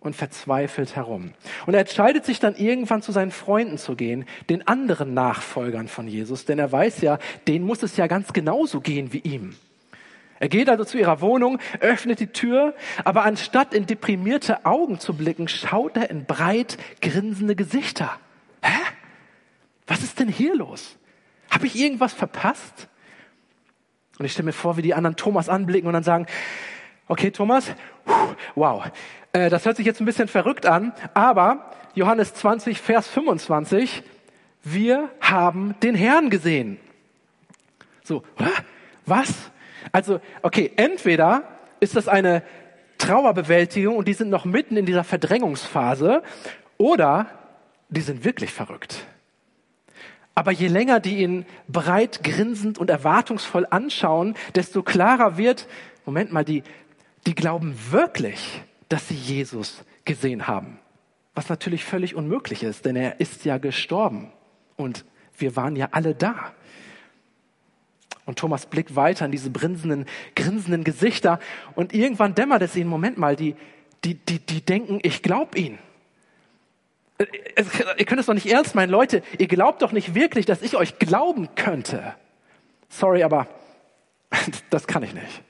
und 0.00 0.16
verzweifelt 0.16 0.96
herum. 0.96 1.32
Und 1.66 1.74
er 1.74 1.80
entscheidet 1.80 2.24
sich 2.24 2.40
dann 2.40 2.56
irgendwann 2.56 3.02
zu 3.02 3.12
seinen 3.12 3.30
Freunden 3.30 3.78
zu 3.78 3.94
gehen, 3.94 4.24
den 4.48 4.66
anderen 4.66 5.14
Nachfolgern 5.14 5.88
von 5.88 6.08
Jesus, 6.08 6.44
denn 6.44 6.58
er 6.58 6.72
weiß 6.72 7.02
ja, 7.02 7.18
denen 7.46 7.64
muss 7.64 7.82
es 7.82 7.96
ja 7.96 8.06
ganz 8.06 8.32
genauso 8.32 8.80
gehen 8.80 9.12
wie 9.12 9.18
ihm. 9.18 9.54
Er 10.42 10.48
geht 10.48 10.68
also 10.68 10.84
zu 10.84 10.98
ihrer 10.98 11.20
Wohnung, 11.20 11.60
öffnet 11.78 12.18
die 12.18 12.26
Tür, 12.26 12.74
aber 13.04 13.22
anstatt 13.22 13.72
in 13.72 13.86
deprimierte 13.86 14.66
Augen 14.66 14.98
zu 14.98 15.14
blicken, 15.14 15.46
schaut 15.46 15.96
er 15.96 16.10
in 16.10 16.24
breit 16.24 16.78
grinsende 17.00 17.54
Gesichter. 17.54 18.18
Hä? 18.60 18.76
Was 19.86 20.02
ist 20.02 20.18
denn 20.18 20.26
hier 20.26 20.56
los? 20.56 20.98
Habe 21.48 21.68
ich 21.68 21.76
irgendwas 21.76 22.12
verpasst? 22.12 22.88
Und 24.18 24.26
ich 24.26 24.32
stelle 24.32 24.46
mir 24.46 24.52
vor, 24.52 24.76
wie 24.76 24.82
die 24.82 24.94
anderen 24.94 25.14
Thomas 25.14 25.48
anblicken 25.48 25.86
und 25.86 25.92
dann 25.92 26.02
sagen, 26.02 26.26
okay, 27.06 27.30
Thomas, 27.30 27.72
wow, 28.56 28.90
äh, 29.32 29.48
das 29.48 29.64
hört 29.64 29.76
sich 29.76 29.86
jetzt 29.86 30.00
ein 30.00 30.06
bisschen 30.06 30.26
verrückt 30.26 30.66
an, 30.66 30.92
aber 31.14 31.70
Johannes 31.94 32.34
20, 32.34 32.80
Vers 32.80 33.06
25, 33.06 34.02
wir 34.64 35.08
haben 35.20 35.76
den 35.84 35.94
Herrn 35.94 36.30
gesehen. 36.30 36.80
So, 38.02 38.24
was? 39.06 39.52
Also, 39.90 40.20
okay, 40.42 40.72
entweder 40.76 41.42
ist 41.80 41.96
das 41.96 42.08
eine 42.08 42.42
Trauerbewältigung 42.98 43.96
und 43.96 44.06
die 44.06 44.14
sind 44.14 44.30
noch 44.30 44.44
mitten 44.44 44.76
in 44.76 44.86
dieser 44.86 45.02
Verdrängungsphase 45.02 46.22
oder 46.78 47.26
die 47.88 48.00
sind 48.00 48.24
wirklich 48.24 48.52
verrückt. 48.52 49.06
Aber 50.34 50.50
je 50.52 50.68
länger 50.68 51.00
die 51.00 51.18
ihn 51.18 51.44
breit 51.68 52.22
grinsend 52.22 52.78
und 52.78 52.90
erwartungsvoll 52.90 53.66
anschauen, 53.68 54.34
desto 54.54 54.82
klarer 54.82 55.36
wird, 55.36 55.68
Moment 56.06 56.32
mal, 56.32 56.44
die, 56.44 56.62
die 57.26 57.34
glauben 57.34 57.76
wirklich, 57.90 58.62
dass 58.88 59.08
sie 59.08 59.14
Jesus 59.14 59.84
gesehen 60.04 60.46
haben. 60.46 60.78
Was 61.34 61.48
natürlich 61.48 61.84
völlig 61.84 62.14
unmöglich 62.14 62.62
ist, 62.62 62.84
denn 62.84 62.96
er 62.96 63.20
ist 63.20 63.44
ja 63.44 63.58
gestorben 63.58 64.32
und 64.76 65.04
wir 65.38 65.56
waren 65.56 65.76
ja 65.76 65.88
alle 65.92 66.14
da. 66.14 66.52
Und 68.24 68.38
Thomas 68.38 68.66
blickt 68.66 68.94
weiter 68.94 69.24
in 69.24 69.32
diese 69.32 69.50
grinsenden, 69.50 70.06
grinsenden 70.36 70.84
Gesichter 70.84 71.40
und 71.74 71.92
irgendwann 71.92 72.34
dämmert 72.34 72.62
es 72.62 72.76
ihnen, 72.76 72.88
Moment 72.88 73.18
mal, 73.18 73.34
die, 73.34 73.56
die, 74.04 74.14
die, 74.14 74.38
die 74.38 74.60
denken, 74.60 75.00
ich 75.02 75.22
glaub 75.22 75.56
ihn. 75.56 75.78
Ihr 77.98 78.06
könnt 78.06 78.20
es 78.20 78.26
doch 78.26 78.34
nicht 78.34 78.50
ernst 78.50 78.74
meinen, 78.74 78.90
Leute, 78.90 79.22
ihr 79.38 79.48
glaubt 79.48 79.82
doch 79.82 79.92
nicht 79.92 80.14
wirklich, 80.14 80.46
dass 80.46 80.62
ich 80.62 80.76
euch 80.76 80.98
glauben 80.98 81.54
könnte. 81.54 82.14
Sorry, 82.88 83.22
aber 83.22 83.48
das 84.70 84.86
kann 84.86 85.02
ich 85.02 85.14
nicht. 85.14 85.42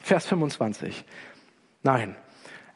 Vers 0.00 0.26
25. 0.26 1.04
Nein, 1.82 2.16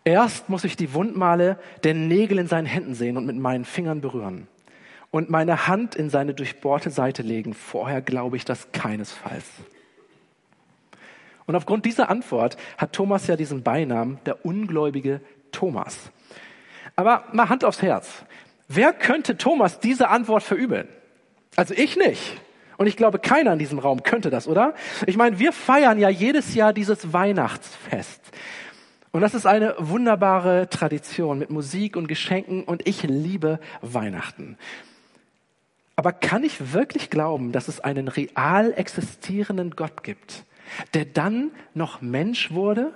erst 0.05 0.49
muss 0.49 0.65
ich 0.65 0.77
die 0.77 0.95
Wundmale 0.95 1.59
der 1.85 1.95
Nägel 1.95 2.39
in 2.39 2.49
seinen 2.49 2.67
Händen 2.67 2.95
sehen 2.95 3.17
und 3.17 3.27
mit 3.27 3.37
meinen 3.37 3.65
Fingern 3.65 4.01
berühren 4.01 4.49
und 5.11 5.31
meine 5.31 5.67
Hand 5.67 5.95
in 5.95 6.11
seine 6.11 6.35
durchbohrte 6.35 6.91
Seite 6.91 7.23
legen. 7.23 7.55
Vorher 7.55 8.01
glaube 8.01 8.37
ich 8.37 8.45
das 8.45 8.73
keinesfalls. 8.73 9.47
Und 11.47 11.55
aufgrund 11.55 11.85
dieser 11.85 12.11
Antwort 12.11 12.57
hat 12.77 12.93
Thomas 12.93 13.27
ja 13.27 13.37
diesen 13.37 13.63
Beinamen, 13.63 14.19
der 14.27 14.45
ungläubige 14.45 15.21
Thomas. 15.53 16.11
Aber 16.97 17.25
mal 17.33 17.49
Hand 17.49 17.65
aufs 17.65 17.83
Herz. 17.83 18.25
Wer 18.69 18.93
könnte 18.93 19.37
Thomas 19.37 19.79
diese 19.79 20.09
Antwort 20.09 20.43
verübeln? 20.43 20.89
Also 21.55 21.73
ich 21.75 21.97
nicht. 21.97 22.41
Und 22.79 22.89
ich 22.89 22.97
glaube, 22.97 23.19
keiner 23.19 23.53
in 23.53 23.59
diesem 23.59 23.79
Raum 23.79 24.03
könnte 24.03 24.29
das, 24.29 24.47
oder? 24.49 24.75
Ich 25.07 25.17
meine, 25.17 25.39
wir 25.39 25.53
feiern 25.53 25.99
ja 25.99 26.09
jedes 26.09 26.55
Jahr 26.55 26.73
dieses 26.73 27.13
Weihnachtsfest. 27.13 28.21
Und 29.13 29.23
das 29.23 29.35
ist 29.35 29.47
eine 29.47 29.75
wunderbare 29.79 30.69
Tradition 30.69 31.39
mit 31.39 31.49
Musik 31.49 31.97
und 31.97 32.07
Geschenken 32.07 32.65
und 32.65 32.87
ich 32.87 33.03
liebe 33.03 33.61
Weihnachten. 33.81 34.59
Aber 35.97 36.13
kann 36.13 36.45
ich 36.45 36.75
wirklich 36.75 37.09
glauben, 37.09 37.53
dass 37.53 37.69
es 37.69 37.81
einen 37.81 38.09
real 38.09 38.73
existierenden 38.77 39.71
Gott 39.71 40.03
gibt, 40.03 40.45
der 40.93 41.07
dann 41.07 41.51
noch 41.73 42.03
Mensch 42.03 42.53
wurde? 42.53 42.93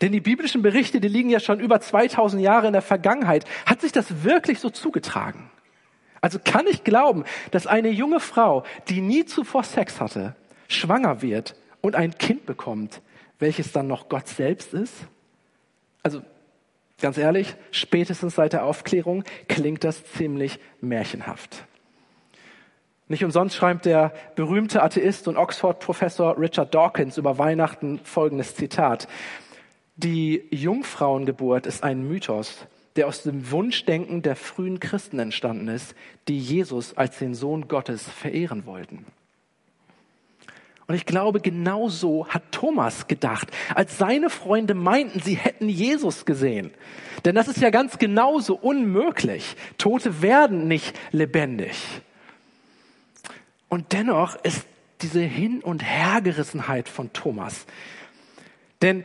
Denn 0.00 0.10
die 0.10 0.20
biblischen 0.20 0.62
Berichte, 0.62 1.00
die 1.00 1.08
liegen 1.08 1.30
ja 1.30 1.38
schon 1.38 1.60
über 1.60 1.80
2000 1.80 2.42
Jahre 2.42 2.66
in 2.66 2.72
der 2.72 2.82
Vergangenheit. 2.82 3.44
Hat 3.64 3.80
sich 3.80 3.92
das 3.92 4.24
wirklich 4.24 4.58
so 4.58 4.68
zugetragen? 4.68 5.48
Also 6.20 6.40
kann 6.42 6.66
ich 6.66 6.82
glauben, 6.82 7.24
dass 7.52 7.66
eine 7.66 7.90
junge 7.90 8.18
Frau, 8.18 8.64
die 8.88 9.00
nie 9.00 9.24
zuvor 9.24 9.62
Sex 9.62 10.00
hatte, 10.00 10.34
schwanger 10.68 11.22
wird 11.22 11.54
und 11.80 11.94
ein 11.94 12.18
Kind 12.18 12.46
bekommt, 12.46 13.00
welches 13.38 13.72
dann 13.72 13.86
noch 13.86 14.08
Gott 14.08 14.26
selbst 14.26 14.74
ist? 14.74 14.94
Also 16.02 16.22
ganz 17.00 17.18
ehrlich, 17.18 17.56
spätestens 17.70 18.34
seit 18.34 18.52
der 18.52 18.64
Aufklärung 18.64 19.24
klingt 19.48 19.84
das 19.84 20.04
ziemlich 20.04 20.58
märchenhaft. 20.80 21.64
Nicht 23.06 23.24
umsonst 23.24 23.54
schreibt 23.54 23.84
der 23.84 24.14
berühmte 24.34 24.82
Atheist 24.82 25.28
und 25.28 25.36
Oxford-Professor 25.36 26.38
Richard 26.38 26.74
Dawkins 26.74 27.18
über 27.18 27.36
Weihnachten 27.38 28.00
folgendes 28.02 28.54
Zitat. 28.54 29.08
Die 29.96 30.44
Jungfrauengeburt 30.50 31.66
ist 31.66 31.84
ein 31.84 32.08
Mythos, 32.08 32.66
der 32.96 33.06
aus 33.06 33.22
dem 33.22 33.50
Wunschdenken 33.50 34.22
der 34.22 34.36
frühen 34.36 34.80
Christen 34.80 35.18
entstanden 35.18 35.68
ist, 35.68 35.94
die 36.28 36.38
Jesus 36.38 36.96
als 36.96 37.18
den 37.18 37.34
Sohn 37.34 37.68
Gottes 37.68 38.08
verehren 38.08 38.64
wollten. 38.66 39.04
Und 40.86 40.94
ich 40.94 41.06
glaube, 41.06 41.40
genau 41.40 41.88
so 41.88 42.28
hat 42.28 42.42
Thomas 42.52 43.06
gedacht, 43.06 43.48
als 43.74 43.96
seine 43.96 44.28
Freunde 44.28 44.74
meinten, 44.74 45.20
sie 45.20 45.34
hätten 45.34 45.68
Jesus 45.68 46.26
gesehen. 46.26 46.72
Denn 47.24 47.34
das 47.34 47.48
ist 47.48 47.60
ja 47.60 47.70
ganz 47.70 47.98
genauso 47.98 48.54
unmöglich. 48.54 49.56
Tote 49.78 50.20
werden 50.20 50.68
nicht 50.68 50.94
lebendig. 51.10 51.74
Und 53.68 53.92
dennoch 53.92 54.36
ist 54.44 54.66
diese 55.00 55.22
Hin- 55.22 55.62
und 55.62 55.82
Hergerissenheit 55.82 56.88
von 56.88 57.12
Thomas. 57.12 57.66
Denn 58.82 59.04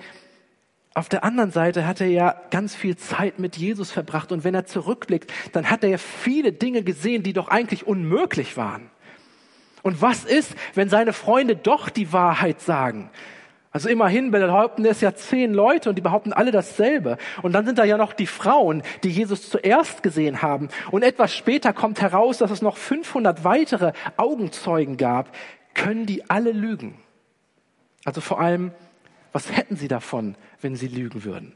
auf 0.94 1.08
der 1.08 1.24
anderen 1.24 1.52
Seite 1.52 1.88
hat 1.88 2.02
er 2.02 2.08
ja 2.08 2.36
ganz 2.52 2.76
viel 2.76 2.98
Zeit 2.98 3.40
mit 3.40 3.56
Jesus 3.56 3.90
verbracht 3.90 4.32
und 4.32 4.44
wenn 4.44 4.54
er 4.54 4.66
zurückblickt, 4.66 5.32
dann 5.54 5.70
hat 5.70 5.84
er 5.84 5.90
ja 5.92 5.98
viele 5.98 6.52
Dinge 6.52 6.84
gesehen, 6.84 7.24
die 7.24 7.32
doch 7.32 7.48
eigentlich 7.48 7.88
unmöglich 7.88 8.58
waren. 8.58 8.90
Und 9.84 10.02
was 10.02 10.26
ist, 10.26 10.56
wenn 10.76 10.90
seine 10.90 11.14
Freunde 11.14 11.56
doch 11.56 11.90
die 11.90 12.12
Wahrheit 12.14 12.62
sagen? 12.62 13.10
Also 13.72 13.88
immerhin 13.88 14.32
behaupten 14.32 14.84
es 14.86 15.00
ja 15.02 15.14
zehn 15.14 15.54
Leute 15.54 15.90
und 15.90 15.96
die 15.96 16.02
behaupten 16.02 16.34
alle 16.34 16.52
dasselbe. 16.52 17.18
Und 17.44 17.54
dann 17.54 17.66
sind 17.66 17.78
da 17.78 17.84
ja 17.84 17.98
noch 17.98 18.14
die 18.14 18.26
Frauen, 18.26 18.82
die 19.04 19.10
Jesus 19.10 19.48
zuerst 19.50 20.02
gesehen 20.02 20.42
haben. 20.42 20.70
Und 20.90 21.04
etwas 21.04 21.36
später 21.36 21.72
kommt 21.72 22.02
heraus, 22.02 22.40
dass 22.40 22.50
es 22.50 22.64
noch 22.64 22.78
500 22.78 23.44
weitere 23.44 23.94
Augenzeugen 24.18 24.98
gab. 24.98 25.36
Können 25.76 26.08
die 26.08 26.30
alle 26.32 26.52
lügen? 26.52 26.98
Also 28.06 28.22
vor 28.22 28.42
allem, 28.42 28.72
was 29.34 29.56
hätten 29.56 29.76
sie 29.76 29.88
davon, 29.88 30.36
wenn 30.62 30.76
sie 30.76 30.88
lügen 30.88 31.24
würden? 31.24 31.54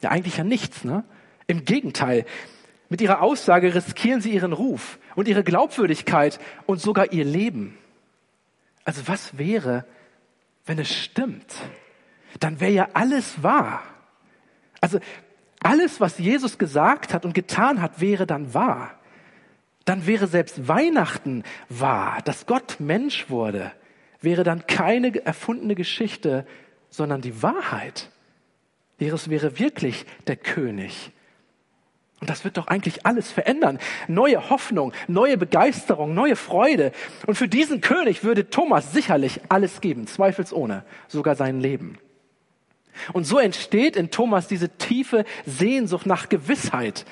Ja, 0.00 0.10
eigentlich 0.10 0.38
ja 0.38 0.44
nichts, 0.44 0.82
ne? 0.82 1.04
Im 1.46 1.64
Gegenteil. 1.64 2.26
Mit 2.88 3.00
ihrer 3.00 3.20
Aussage 3.22 3.74
riskieren 3.74 4.20
sie 4.20 4.32
ihren 4.32 4.52
Ruf 4.52 4.98
und 5.14 5.28
ihre 5.28 5.44
Glaubwürdigkeit 5.44 6.38
und 6.66 6.80
sogar 6.80 7.12
ihr 7.12 7.24
Leben. 7.24 7.76
Also 8.84 9.06
was 9.06 9.36
wäre, 9.36 9.84
wenn 10.64 10.78
es 10.78 10.94
stimmt? 10.94 11.54
Dann 12.40 12.60
wäre 12.60 12.72
ja 12.72 12.88
alles 12.94 13.42
wahr. 13.42 13.82
Also 14.80 15.00
alles, 15.60 16.00
was 16.00 16.18
Jesus 16.18 16.56
gesagt 16.56 17.12
hat 17.12 17.24
und 17.24 17.34
getan 17.34 17.82
hat, 17.82 18.00
wäre 18.00 18.26
dann 18.26 18.54
wahr. 18.54 18.94
Dann 19.84 20.06
wäre 20.06 20.26
selbst 20.26 20.68
Weihnachten 20.68 21.42
wahr, 21.68 22.20
dass 22.24 22.46
Gott 22.46 22.78
Mensch 22.78 23.28
wurde, 23.28 23.72
wäre 24.20 24.44
dann 24.44 24.66
keine 24.66 25.24
erfundene 25.24 25.74
Geschichte, 25.74 26.46
sondern 26.90 27.20
die 27.20 27.42
Wahrheit. 27.42 28.10
Jesus 28.98 29.30
wäre 29.30 29.58
wirklich 29.58 30.06
der 30.26 30.36
König. 30.36 31.12
Und 32.20 32.28
das 32.28 32.44
wird 32.44 32.56
doch 32.56 32.66
eigentlich 32.66 33.06
alles 33.06 33.30
verändern. 33.30 33.78
Neue 34.08 34.50
Hoffnung, 34.50 34.92
neue 35.06 35.36
Begeisterung, 35.36 36.14
neue 36.14 36.36
Freude. 36.36 36.92
Und 37.26 37.36
für 37.36 37.48
diesen 37.48 37.80
König 37.80 38.24
würde 38.24 38.50
Thomas 38.50 38.92
sicherlich 38.92 39.40
alles 39.48 39.80
geben, 39.80 40.06
zweifelsohne, 40.06 40.84
sogar 41.06 41.36
sein 41.36 41.60
Leben. 41.60 41.98
Und 43.12 43.24
so 43.24 43.38
entsteht 43.38 43.94
in 43.94 44.10
Thomas 44.10 44.48
diese 44.48 44.70
tiefe 44.70 45.24
Sehnsucht 45.46 46.06
nach 46.06 46.28
Gewissheit, 46.28 47.04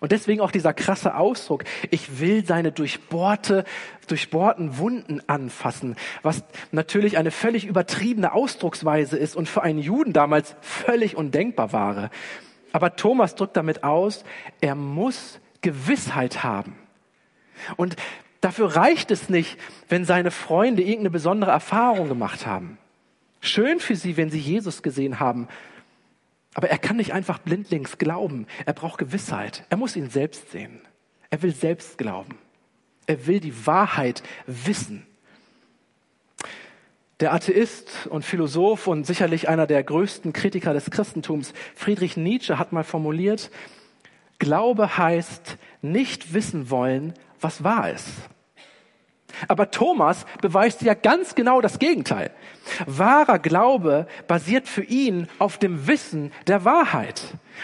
und 0.00 0.12
deswegen 0.12 0.40
auch 0.40 0.50
dieser 0.50 0.72
krasse 0.72 1.14
Ausdruck, 1.14 1.64
ich 1.90 2.20
will 2.20 2.44
seine 2.44 2.72
durchbohrte, 2.72 3.64
durchbohrten 4.08 4.78
Wunden 4.78 5.20
anfassen, 5.26 5.94
was 6.22 6.42
natürlich 6.72 7.18
eine 7.18 7.30
völlig 7.30 7.66
übertriebene 7.66 8.32
Ausdrucksweise 8.32 9.18
ist 9.18 9.36
und 9.36 9.46
für 9.46 9.62
einen 9.62 9.78
Juden 9.78 10.14
damals 10.14 10.56
völlig 10.62 11.16
undenkbar 11.16 11.74
war. 11.74 12.10
Aber 12.72 12.96
Thomas 12.96 13.34
drückt 13.34 13.56
damit 13.56 13.84
aus, 13.84 14.24
er 14.60 14.74
muss 14.74 15.40
Gewissheit 15.60 16.42
haben. 16.42 16.76
Und 17.76 17.96
dafür 18.40 18.76
reicht 18.76 19.10
es 19.10 19.28
nicht, 19.28 19.58
wenn 19.88 20.04
seine 20.04 20.30
Freunde 20.30 20.82
irgendeine 20.82 21.10
besondere 21.10 21.50
Erfahrung 21.50 22.08
gemacht 22.08 22.46
haben. 22.46 22.78
Schön 23.40 23.80
für 23.80 23.96
sie, 23.96 24.16
wenn 24.16 24.30
sie 24.30 24.38
Jesus 24.38 24.82
gesehen 24.82 25.20
haben, 25.20 25.48
aber 26.54 26.68
er 26.68 26.78
kann 26.78 26.96
nicht 26.96 27.12
einfach 27.12 27.38
blindlings 27.38 27.98
glauben. 27.98 28.46
Er 28.66 28.72
braucht 28.72 28.98
Gewissheit. 28.98 29.64
Er 29.70 29.76
muss 29.76 29.96
ihn 29.96 30.10
selbst 30.10 30.50
sehen. 30.50 30.80
Er 31.30 31.42
will 31.42 31.54
selbst 31.54 31.96
glauben. 31.96 32.38
Er 33.06 33.26
will 33.26 33.40
die 33.40 33.66
Wahrheit 33.66 34.22
wissen. 34.46 35.06
Der 37.20 37.34
Atheist 37.34 38.06
und 38.08 38.24
Philosoph 38.24 38.86
und 38.86 39.06
sicherlich 39.06 39.48
einer 39.48 39.66
der 39.66 39.82
größten 39.82 40.32
Kritiker 40.32 40.72
des 40.72 40.90
Christentums, 40.90 41.52
Friedrich 41.74 42.16
Nietzsche, 42.16 42.58
hat 42.58 42.72
mal 42.72 42.84
formuliert, 42.84 43.50
Glaube 44.38 44.96
heißt 44.96 45.58
nicht 45.82 46.32
wissen 46.32 46.70
wollen, 46.70 47.12
was 47.38 47.62
wahr 47.62 47.90
ist. 47.90 48.08
Aber 49.48 49.70
Thomas 49.70 50.24
beweist 50.40 50.82
ja 50.82 50.94
ganz 50.94 51.34
genau 51.34 51.60
das 51.60 51.78
Gegenteil. 51.78 52.30
Wahrer 52.86 53.38
Glaube 53.38 54.06
basiert 54.26 54.66
für 54.66 54.82
ihn 54.82 55.28
auf 55.38 55.58
dem 55.58 55.86
Wissen 55.86 56.32
der 56.46 56.64
Wahrheit. 56.64 57.22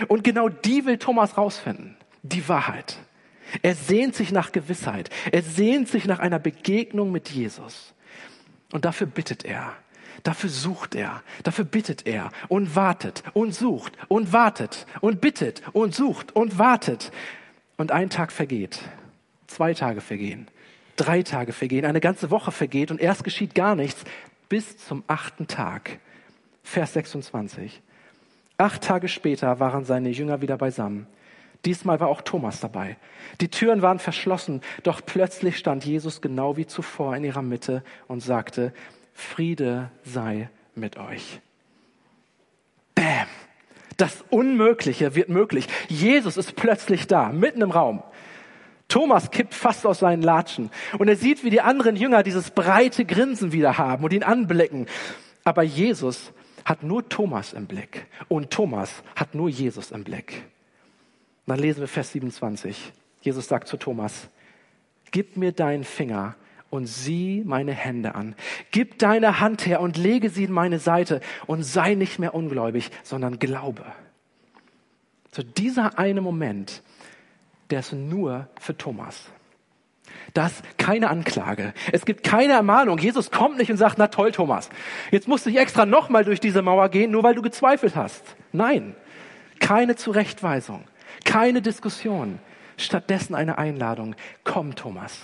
Und 0.09 0.23
genau 0.23 0.49
die 0.49 0.85
will 0.85 0.99
Thomas 0.99 1.37
rausfinden. 1.37 1.97
Die 2.23 2.49
Wahrheit. 2.49 2.99
Er 3.63 3.75
sehnt 3.75 4.15
sich 4.15 4.33
nach 4.33 4.53
Gewissheit. 4.53 5.11
Er 5.33 5.43
sehnt 5.43 5.89
sich 5.89 6.07
nach 6.07 6.19
einer 6.19 6.39
Begegnung 6.39 7.11
mit 7.11 7.31
Jesus. 7.31 7.95
Und 8.73 8.85
dafür 8.85 9.07
bittet 9.07 9.45
er. 9.45 9.73
Dafür 10.23 10.51
sucht 10.51 10.95
er. 10.95 11.23
Dafür 11.43 11.65
bittet 11.65 12.07
er 12.07 12.31
und 12.49 12.75
wartet 12.75 13.23
und 13.33 13.55
sucht 13.55 13.93
und 14.09 14.33
wartet 14.33 14.87
und 15.01 15.21
bittet 15.21 15.63
und 15.73 15.95
sucht 15.95 16.35
und 16.35 16.59
wartet. 16.59 17.13
Und 17.77 17.93
ein 17.93 18.11
Tag 18.11 18.33
vergeht 18.33 18.81
Zwei 19.47 19.75
Tage 19.75 20.01
vergehen, 20.01 20.49
drei 20.97 21.23
Tage 21.23 21.53
vergehen, 21.53 21.85
eine 21.85 22.01
ganze 22.01 22.31
Woche 22.31 22.51
vergeht 22.53 22.91
und 22.91 23.01
erst 23.01 23.25
geschieht 23.25 23.55
gar 23.55 23.75
nichts 23.75 24.05
bis 24.49 24.77
zum 24.79 25.05
achten 25.07 25.47
Tag. 25.47 25.99
Vers 26.63 26.95
26. 26.95 27.81
Acht 28.59 28.83
Tage 28.83 29.09
später 29.09 29.61
waren 29.61 29.85
seine 29.85 30.11
Jünger 30.11 30.41
wieder 30.43 30.57
beisammen. 30.57 31.07
Diesmal 31.67 31.99
war 31.99 32.07
auch 32.07 32.23
Thomas 32.23 32.61
dabei. 32.61 32.97
Die 33.41 33.49
Türen 33.49 33.83
waren 33.83 33.99
verschlossen, 33.99 34.63
doch 34.85 35.05
plötzlich 35.05 35.59
stand 35.59 35.85
Jesus 35.85 36.21
genau 36.21 36.57
wie 36.57 36.67
zuvor 36.67 37.17
in 37.17 37.25
ihrer 37.25 37.43
Mitte 37.43 37.83
und 38.07 38.21
sagte, 38.21 38.73
Friede 39.13 39.91
sei 40.05 40.49
mit 40.77 40.97
euch. 40.97 41.41
Bäm! 42.95 43.27
Das 43.97 44.25
Unmögliche 44.31 45.17
wird 45.17 45.29
möglich. 45.29 45.67
Jesus 45.89 46.37
ist 46.37 46.55
plötzlich 46.55 47.09
da, 47.09 47.31
mitten 47.31 47.63
im 47.63 47.73
Raum. 47.73 48.03
Thomas 48.87 49.33
kippt 49.33 49.55
fast 49.55 49.87
aus 49.87 49.99
seinen 49.99 50.23
Latschen 50.23 50.71
und 50.99 51.09
er 51.09 51.17
sieht, 51.17 51.43
wie 51.43 51.51
die 51.51 51.63
anderen 51.63 51.97
Jünger 51.97 52.23
dieses 52.23 52.53
breite 52.53 53.05
Grinsen 53.05 53.51
wieder 53.51 53.77
haben 53.77 54.05
und 54.05 54.13
ihn 54.13 54.23
anblicken. 54.23 54.87
Aber 55.43 55.65
Jesus 55.65 56.33
hat 56.65 56.85
nur 56.85 57.09
Thomas 57.09 57.53
im 57.53 57.67
Blick 57.67 58.07
und 58.29 58.53
Thomas 58.53 59.03
hat 59.17 59.35
nur 59.35 59.49
Jesus 59.49 59.91
im 59.91 60.05
Blick. 60.05 60.45
Dann 61.47 61.59
lesen 61.59 61.81
wir 61.81 61.89
Vers 61.89 62.13
27. 62.13 62.93
Jesus 63.21 63.49
sagt 63.49 63.69
zu 63.69 63.77
Thomas, 63.77 64.29
gib 65.11 65.37
mir 65.37 65.53
deinen 65.53 65.85
Finger 65.85 66.37
und 66.71 66.87
sieh 66.87 67.43
meine 67.45 67.73
Hände 67.73 68.15
an. 68.15 68.35
Gib 68.71 68.99
deine 68.99 69.41
Hand 69.41 69.67
her 69.67 69.81
und 69.81 69.97
lege 69.97 70.31
sie 70.31 70.45
in 70.45 70.53
meine 70.53 70.79
Seite 70.79 71.21
und 71.47 71.63
sei 71.63 71.95
nicht 71.95 72.19
mehr 72.19 72.35
ungläubig, 72.35 72.91
sondern 73.03 73.39
glaube. 73.39 73.85
So 75.33 75.43
dieser 75.43 75.99
eine 75.99 76.21
Moment, 76.21 76.83
der 77.71 77.81
ist 77.81 77.93
nur 77.93 78.49
für 78.59 78.77
Thomas. 78.77 79.31
Das 80.35 80.63
keine 80.77 81.09
Anklage. 81.09 81.73
Es 81.93 82.05
gibt 82.05 82.23
keine 82.23 82.55
Ermahnung. 82.55 82.99
Jesus 82.99 83.31
kommt 83.31 83.59
nicht 83.59 83.71
und 83.71 83.77
sagt, 83.77 83.99
na 83.99 84.09
toll, 84.09 84.33
Thomas, 84.33 84.71
jetzt 85.11 85.29
musst 85.29 85.47
du 85.47 85.51
dich 85.51 85.59
extra 85.59 85.87
nochmal 85.87 86.25
durch 86.25 86.41
diese 86.41 86.63
Mauer 86.63 86.89
gehen, 86.89 87.11
nur 87.11 87.23
weil 87.23 87.35
du 87.35 87.43
gezweifelt 87.43 87.97
hast. 87.97 88.23
Nein, 88.53 88.95
keine 89.61 89.97
Zurechtweisung, 89.97 90.85
keine 91.25 91.63
Diskussion. 91.63 92.39
Stattdessen 92.77 93.35
eine 93.35 93.59
Einladung. 93.59 94.15
Komm, 94.45 94.75
Thomas, 94.75 95.19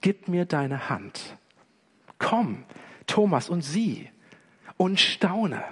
gib 0.00 0.28
mir 0.28 0.44
deine 0.44 0.88
Hand. 0.88 1.36
Komm, 2.18 2.64
Thomas, 3.06 3.48
und 3.48 3.62
sieh 3.62 4.08
und 4.76 4.98
staune. 4.98 5.62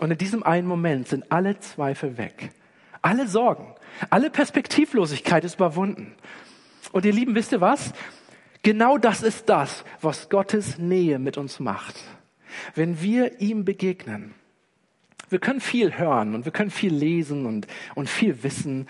Und 0.00 0.10
in 0.10 0.18
diesem 0.18 0.42
einen 0.42 0.68
Moment 0.68 1.08
sind 1.08 1.30
alle 1.32 1.58
Zweifel 1.58 2.18
weg. 2.18 2.50
Alle 3.00 3.26
Sorgen, 3.26 3.74
alle 4.10 4.30
Perspektivlosigkeit 4.30 5.44
ist 5.44 5.56
überwunden. 5.56 6.14
Und 6.92 7.04
ihr 7.04 7.12
Lieben, 7.12 7.34
wisst 7.34 7.52
ihr 7.52 7.60
was? 7.60 7.92
Genau 8.62 8.98
das 8.98 9.22
ist 9.22 9.48
das, 9.48 9.84
was 10.00 10.28
Gottes 10.28 10.78
Nähe 10.78 11.18
mit 11.18 11.38
uns 11.38 11.60
macht. 11.60 11.96
Wenn 12.74 13.00
wir 13.00 13.40
ihm 13.40 13.64
begegnen. 13.64 14.34
Wir 15.30 15.38
können 15.38 15.60
viel 15.60 15.98
hören 15.98 16.34
und 16.34 16.44
wir 16.44 16.52
können 16.52 16.70
viel 16.70 16.94
lesen 16.94 17.46
und, 17.46 17.66
und 17.94 18.08
viel 18.08 18.42
wissen. 18.42 18.86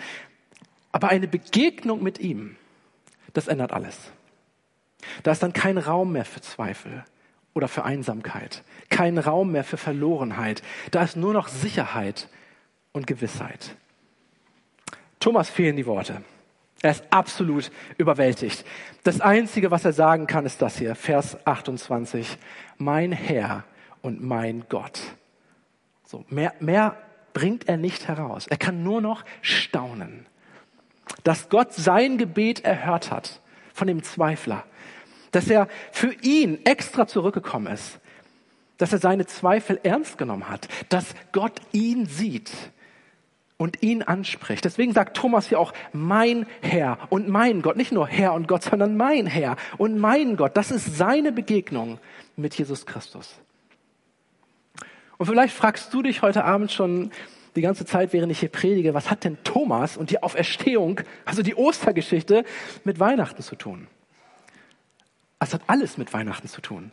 Aber 0.91 1.09
eine 1.09 1.27
Begegnung 1.27 2.01
mit 2.01 2.19
ihm, 2.19 2.55
das 3.33 3.47
ändert 3.47 3.71
alles. 3.71 4.11
Da 5.23 5.31
ist 5.31 5.43
dann 5.43 5.53
kein 5.53 5.77
Raum 5.77 6.11
mehr 6.11 6.25
für 6.25 6.41
Zweifel 6.41 7.03
oder 7.53 7.67
für 7.67 7.83
Einsamkeit, 7.83 8.63
kein 8.89 9.17
Raum 9.17 9.51
mehr 9.51 9.63
für 9.63 9.77
Verlorenheit. 9.77 10.61
Da 10.91 11.03
ist 11.03 11.15
nur 11.15 11.33
noch 11.33 11.47
Sicherheit 11.47 12.27
und 12.91 13.07
Gewissheit. 13.07 13.75
Thomas 15.19 15.49
fehlen 15.49 15.75
die 15.75 15.85
Worte. 15.85 16.21
Er 16.81 16.91
ist 16.91 17.03
absolut 17.09 17.71
überwältigt. 17.97 18.65
Das 19.03 19.19
Einzige, 19.19 19.69
was 19.69 19.83
er 19.83 19.91
sagen 19.91 20.27
kann, 20.27 20.45
ist 20.45 20.61
das 20.61 20.77
hier, 20.77 20.95
Vers 20.95 21.45
28. 21.45 22.37
Mein 22.77 23.11
Herr 23.11 23.65
und 24.01 24.23
mein 24.23 24.63
Gott. 24.69 25.01
So, 26.09 26.25
mehr, 26.27 26.55
mehr 26.59 26.97
bringt 27.33 27.69
er 27.69 27.77
nicht 27.77 28.07
heraus. 28.07 28.47
Er 28.47 28.57
kann 28.57 28.81
nur 28.81 28.99
noch 28.99 29.23
staunen, 29.43 30.25
dass 31.23 31.49
Gott 31.49 31.71
sein 31.71 32.17
Gebet 32.17 32.65
erhört 32.65 33.11
hat 33.11 33.39
von 33.75 33.85
dem 33.85 34.01
Zweifler, 34.01 34.63
dass 35.29 35.47
er 35.51 35.67
für 35.91 36.11
ihn 36.23 36.65
extra 36.65 37.05
zurückgekommen 37.05 37.71
ist, 37.71 37.99
dass 38.79 38.91
er 38.91 38.97
seine 38.97 39.27
Zweifel 39.27 39.79
ernst 39.83 40.17
genommen 40.17 40.49
hat, 40.49 40.67
dass 40.89 41.13
Gott 41.31 41.61
ihn 41.73 42.07
sieht 42.07 42.49
und 43.57 43.83
ihn 43.83 44.01
anspricht. 44.01 44.65
Deswegen 44.65 44.93
sagt 44.93 45.15
Thomas 45.15 45.47
hier 45.47 45.59
auch 45.59 45.73
mein 45.93 46.47
Herr 46.61 46.97
und 47.11 47.29
mein 47.29 47.61
Gott, 47.61 47.77
nicht 47.77 47.91
nur 47.91 48.07
Herr 48.07 48.33
und 48.33 48.47
Gott, 48.47 48.63
sondern 48.63 48.97
mein 48.97 49.27
Herr 49.27 49.57
und 49.77 49.99
mein 49.99 50.37
Gott. 50.37 50.57
Das 50.57 50.71
ist 50.71 50.97
seine 50.97 51.31
Begegnung 51.31 51.99
mit 52.35 52.55
Jesus 52.55 52.87
Christus. 52.87 53.39
Und 55.19 55.25
vielleicht 55.25 55.53
fragst 55.53 55.93
du 55.93 56.01
dich 56.01 56.21
heute 56.21 56.45
Abend 56.45 56.71
schon 56.71 57.11
die 57.57 57.61
ganze 57.61 57.85
Zeit, 57.85 58.13
während 58.13 58.31
ich 58.31 58.39
hier 58.39 58.47
predige, 58.47 58.93
was 58.93 59.11
hat 59.11 59.25
denn 59.25 59.37
Thomas 59.43 59.97
und 59.97 60.11
die 60.11 60.23
Auferstehung, 60.23 61.01
also 61.25 61.43
die 61.43 61.55
Ostergeschichte, 61.55 62.45
mit 62.85 63.01
Weihnachten 63.01 63.43
zu 63.43 63.57
tun? 63.57 63.87
Es 65.39 65.53
hat 65.53 65.61
alles 65.67 65.97
mit 65.97 66.13
Weihnachten 66.13 66.47
zu 66.47 66.61
tun. 66.61 66.91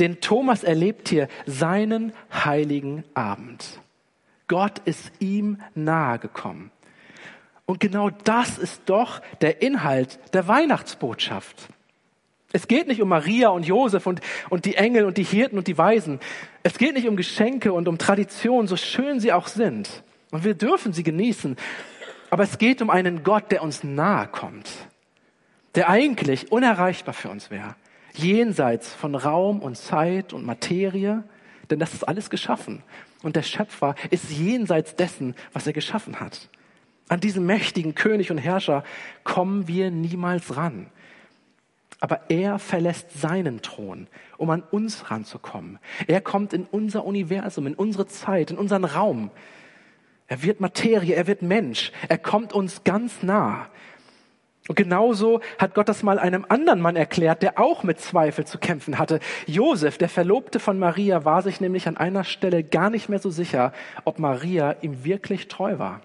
Denn 0.00 0.20
Thomas 0.20 0.64
erlebt 0.64 1.08
hier 1.08 1.28
seinen 1.46 2.12
heiligen 2.32 3.04
Abend. 3.14 3.80
Gott 4.48 4.80
ist 4.84 5.10
ihm 5.18 5.58
nahe 5.74 6.18
gekommen. 6.18 6.70
Und 7.64 7.80
genau 7.80 8.10
das 8.10 8.58
ist 8.58 8.82
doch 8.84 9.22
der 9.40 9.62
Inhalt 9.62 10.18
der 10.34 10.46
Weihnachtsbotschaft. 10.46 11.68
Es 12.52 12.68
geht 12.68 12.86
nicht 12.86 13.00
um 13.00 13.08
Maria 13.08 13.48
und 13.48 13.66
Josef 13.66 14.06
und, 14.06 14.20
und 14.50 14.64
die 14.64 14.76
Engel 14.76 15.04
und 15.04 15.16
die 15.16 15.24
Hirten 15.24 15.58
und 15.58 15.66
die 15.66 15.78
Weisen. 15.78 16.20
Es 16.62 16.78
geht 16.78 16.94
nicht 16.94 17.08
um 17.08 17.16
Geschenke 17.16 17.72
und 17.72 17.88
um 17.88 17.98
Tradition, 17.98 18.66
so 18.66 18.76
schön 18.76 19.20
sie 19.20 19.32
auch 19.32 19.46
sind. 19.46 20.02
Und 20.30 20.44
wir 20.44 20.54
dürfen 20.54 20.92
sie 20.92 21.02
genießen. 21.02 21.56
Aber 22.30 22.42
es 22.42 22.58
geht 22.58 22.82
um 22.82 22.90
einen 22.90 23.22
Gott, 23.22 23.50
der 23.50 23.62
uns 23.62 23.84
nahe 23.84 24.26
kommt. 24.26 24.68
Der 25.74 25.88
eigentlich 25.88 26.52
unerreichbar 26.52 27.14
für 27.14 27.30
uns 27.30 27.50
wäre. 27.50 27.74
Jenseits 28.14 28.92
von 28.92 29.14
Raum 29.14 29.60
und 29.60 29.76
Zeit 29.76 30.32
und 30.32 30.44
Materie. 30.44 31.24
Denn 31.70 31.78
das 31.78 31.94
ist 31.94 32.04
alles 32.04 32.28
geschaffen. 32.28 32.82
Und 33.22 33.36
der 33.36 33.42
Schöpfer 33.42 33.94
ist 34.10 34.30
jenseits 34.30 34.96
dessen, 34.96 35.34
was 35.52 35.66
er 35.66 35.72
geschaffen 35.72 36.20
hat. 36.20 36.48
An 37.08 37.20
diesen 37.20 37.46
mächtigen 37.46 37.94
König 37.94 38.30
und 38.30 38.38
Herrscher 38.38 38.84
kommen 39.24 39.68
wir 39.68 39.90
niemals 39.90 40.56
ran. 40.56 40.88
Aber 42.02 42.22
er 42.30 42.58
verlässt 42.58 43.20
seinen 43.20 43.62
Thron, 43.62 44.08
um 44.36 44.50
an 44.50 44.64
uns 44.72 45.12
ranzukommen. 45.12 45.78
Er 46.08 46.20
kommt 46.20 46.52
in 46.52 46.64
unser 46.64 47.04
Universum, 47.04 47.68
in 47.68 47.74
unsere 47.74 48.08
Zeit, 48.08 48.50
in 48.50 48.58
unseren 48.58 48.84
Raum. 48.84 49.30
Er 50.26 50.42
wird 50.42 50.60
Materie, 50.60 51.14
er 51.14 51.28
wird 51.28 51.42
Mensch. 51.42 51.92
Er 52.08 52.18
kommt 52.18 52.52
uns 52.52 52.82
ganz 52.82 53.22
nah. 53.22 53.68
Und 54.66 54.74
genauso 54.74 55.42
hat 55.58 55.74
Gott 55.74 55.88
das 55.88 56.02
mal 56.02 56.18
einem 56.18 56.44
anderen 56.48 56.80
Mann 56.80 56.96
erklärt, 56.96 57.40
der 57.40 57.60
auch 57.60 57.84
mit 57.84 58.00
Zweifel 58.00 58.44
zu 58.44 58.58
kämpfen 58.58 58.98
hatte. 58.98 59.20
Josef, 59.46 59.96
der 59.96 60.08
Verlobte 60.08 60.58
von 60.58 60.80
Maria, 60.80 61.24
war 61.24 61.42
sich 61.42 61.60
nämlich 61.60 61.86
an 61.86 61.96
einer 61.96 62.24
Stelle 62.24 62.64
gar 62.64 62.90
nicht 62.90 63.10
mehr 63.10 63.20
so 63.20 63.30
sicher, 63.30 63.72
ob 64.04 64.18
Maria 64.18 64.74
ihm 64.80 65.04
wirklich 65.04 65.46
treu 65.46 65.78
war. 65.78 66.00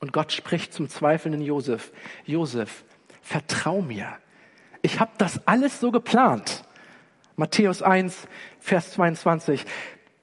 Und 0.00 0.12
Gott 0.12 0.32
spricht 0.32 0.74
zum 0.74 0.90
zweifelnden 0.90 1.40
Josef, 1.40 1.92
Josef, 2.26 2.84
vertrau 3.22 3.80
mir. 3.80 4.18
Ich 4.82 5.00
habe 5.00 5.12
das 5.16 5.46
alles 5.46 5.80
so 5.80 5.92
geplant. 5.92 6.64
Matthäus 7.36 7.82
1, 7.82 8.28
Vers 8.60 8.92
22, 8.92 9.64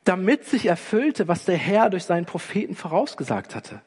damit 0.03 0.45
sich 0.45 0.67
erfüllte, 0.67 1.27
was 1.27 1.45
der 1.45 1.57
Herr 1.57 1.89
durch 1.89 2.03
seinen 2.03 2.25
Propheten 2.25 2.75
vorausgesagt 2.75 3.55
hatte. 3.55 3.81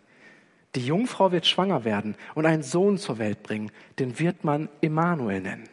Die 0.74 0.84
Jungfrau 0.84 1.32
wird 1.32 1.46
schwanger 1.46 1.84
werden 1.84 2.16
und 2.34 2.46
einen 2.46 2.62
Sohn 2.62 2.96
zur 2.96 3.18
Welt 3.18 3.42
bringen. 3.42 3.70
Den 3.98 4.18
wird 4.18 4.44
man 4.44 4.70
Emmanuel 4.80 5.40
nennen. 5.40 5.68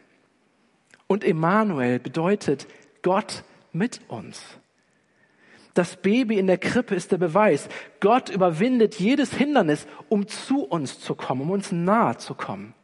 Und 1.06 1.24
Emmanuel 1.24 1.98
bedeutet 1.98 2.66
Gott 3.02 3.42
mit 3.72 4.00
uns. 4.08 4.42
Das 5.74 5.96
Baby 5.96 6.38
in 6.38 6.46
der 6.46 6.58
Krippe 6.58 6.94
ist 6.94 7.12
der 7.12 7.18
Beweis. 7.18 7.68
Gott 8.00 8.28
überwindet 8.28 8.96
jedes 8.96 9.32
Hindernis, 9.32 9.86
um 10.08 10.28
zu 10.28 10.64
uns 10.64 11.00
zu 11.00 11.14
kommen, 11.14 11.42
um 11.42 11.50
uns 11.50 11.72
nahe 11.72 12.18
zu 12.18 12.34
kommen. 12.34 12.74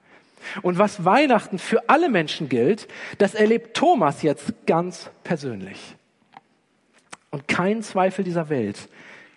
Und 0.63 0.79
was 0.79 1.05
Weihnachten 1.05 1.59
für 1.59 1.89
alle 1.89 2.09
Menschen 2.09 2.49
gilt, 2.49 2.89
das 3.19 3.35
erlebt 3.35 3.77
Thomas 3.77 4.23
jetzt 4.23 4.55
ganz 4.67 5.11
persönlich. 5.25 5.97
Und 7.31 7.49
kein 7.49 7.83
Zweifel 7.83 8.25
dieser 8.25 8.49
Welt 8.49 8.89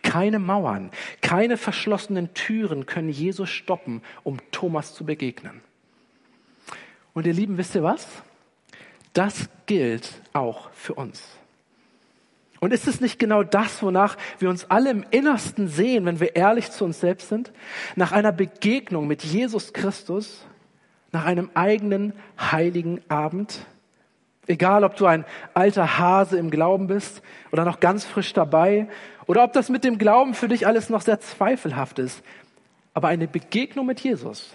keine 0.01 0.39
Mauern, 0.39 0.91
keine 1.21 1.57
verschlossenen 1.57 2.33
Türen 2.33 2.85
können 2.85 3.09
Jesus 3.09 3.49
stoppen, 3.49 4.01
um 4.23 4.37
Thomas 4.51 4.93
zu 4.93 5.05
begegnen. 5.05 5.61
Und 7.13 7.27
ihr 7.27 7.33
Lieben, 7.33 7.57
wisst 7.57 7.75
ihr 7.75 7.83
was? 7.83 8.07
Das 9.13 9.49
gilt 9.65 10.21
auch 10.33 10.71
für 10.71 10.93
uns. 10.93 11.21
Und 12.59 12.73
ist 12.73 12.87
es 12.87 12.99
nicht 12.99 13.19
genau 13.19 13.43
das, 13.43 13.81
wonach 13.81 14.17
wir 14.37 14.49
uns 14.49 14.65
alle 14.69 14.91
im 14.91 15.05
Innersten 15.11 15.67
sehen, 15.67 16.05
wenn 16.05 16.19
wir 16.19 16.35
ehrlich 16.35 16.71
zu 16.71 16.85
uns 16.85 16.99
selbst 16.99 17.29
sind? 17.29 17.51
Nach 17.95 18.11
einer 18.11 18.31
Begegnung 18.31 19.07
mit 19.07 19.23
Jesus 19.23 19.73
Christus, 19.73 20.45
nach 21.11 21.25
einem 21.25 21.49
eigenen 21.53 22.13
heiligen 22.39 23.01
Abend? 23.09 23.65
Egal, 24.47 24.83
ob 24.83 24.95
du 24.95 25.05
ein 25.05 25.25
alter 25.53 25.99
Hase 25.99 26.37
im 26.37 26.49
Glauben 26.49 26.87
bist 26.87 27.21
oder 27.51 27.65
noch 27.65 27.79
ganz 27.79 28.05
frisch 28.05 28.33
dabei 28.33 28.87
oder 29.27 29.43
ob 29.43 29.53
das 29.53 29.69
mit 29.69 29.83
dem 29.83 29.99
Glauben 29.99 30.33
für 30.33 30.47
dich 30.47 30.65
alles 30.65 30.89
noch 30.89 31.01
sehr 31.01 31.19
zweifelhaft 31.19 31.99
ist. 31.99 32.23
Aber 32.95 33.09
eine 33.09 33.27
Begegnung 33.27 33.85
mit 33.85 33.99
Jesus, 33.99 34.51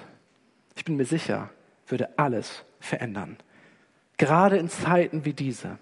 ich 0.74 0.84
bin 0.84 0.96
mir 0.96 1.04
sicher, 1.04 1.50
würde 1.86 2.18
alles 2.18 2.64
verändern. 2.80 3.36
Gerade 4.16 4.56
in 4.56 4.68
Zeiten 4.68 5.24
wie 5.24 5.32
diese. 5.32 5.78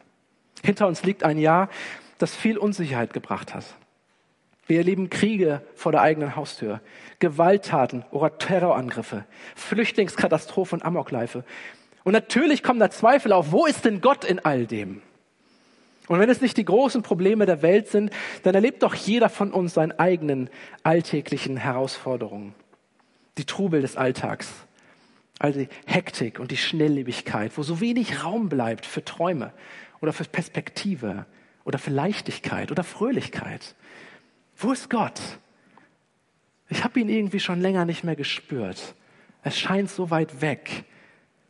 Hinter 0.62 0.86
uns 0.86 1.02
liegt 1.02 1.24
ein 1.24 1.38
Jahr, 1.38 1.68
das 2.18 2.36
viel 2.36 2.58
Unsicherheit 2.58 3.12
gebracht 3.12 3.54
hat. 3.54 3.64
Wir 4.66 4.78
erleben 4.78 5.10
Kriege 5.10 5.62
vor 5.74 5.92
der 5.92 6.02
eigenen 6.02 6.36
Haustür, 6.36 6.80
Gewalttaten 7.18 8.04
oder 8.10 8.38
Terrorangriffe, 8.38 9.24
Flüchtlingskatastrophen 9.56 10.80
und 10.80 10.86
Amokläufe. 10.86 11.44
Und 12.04 12.12
natürlich 12.12 12.62
kommen 12.62 12.80
da 12.80 12.90
Zweifel 12.90 13.32
auf, 13.32 13.52
wo 13.52 13.66
ist 13.66 13.84
denn 13.84 14.00
Gott 14.00 14.24
in 14.24 14.38
all 14.38 14.66
dem? 14.66 15.02
Und 16.08 16.18
wenn 16.18 16.30
es 16.30 16.40
nicht 16.40 16.56
die 16.56 16.64
großen 16.64 17.02
Probleme 17.02 17.46
der 17.46 17.62
Welt 17.62 17.88
sind, 17.88 18.10
dann 18.42 18.54
erlebt 18.54 18.82
doch 18.82 18.94
jeder 18.94 19.28
von 19.28 19.52
uns 19.52 19.74
seine 19.74 19.98
eigenen 19.98 20.50
alltäglichen 20.82 21.56
Herausforderungen. 21.56 22.54
Die 23.38 23.46
Trubel 23.46 23.82
des 23.82 23.96
Alltags, 23.96 24.52
all 25.38 25.52
die 25.52 25.68
Hektik 25.86 26.38
und 26.38 26.50
die 26.50 26.56
Schnelllebigkeit, 26.56 27.52
wo 27.56 27.62
so 27.62 27.80
wenig 27.80 28.24
Raum 28.24 28.48
bleibt 28.48 28.84
für 28.84 29.04
Träume 29.04 29.52
oder 30.00 30.12
für 30.12 30.24
Perspektive 30.24 31.24
oder 31.64 31.78
für 31.78 31.90
Leichtigkeit 31.90 32.70
oder 32.70 32.84
Fröhlichkeit. 32.84 33.74
Wo 34.62 34.72
ist 34.72 34.88
Gott? 34.88 35.20
Ich 36.68 36.84
habe 36.84 37.00
ihn 37.00 37.08
irgendwie 37.08 37.40
schon 37.40 37.60
länger 37.60 37.84
nicht 37.84 38.04
mehr 38.04 38.16
gespürt. 38.16 38.94
Es 39.42 39.58
scheint 39.58 39.90
so 39.90 40.10
weit 40.10 40.40
weg. 40.40 40.84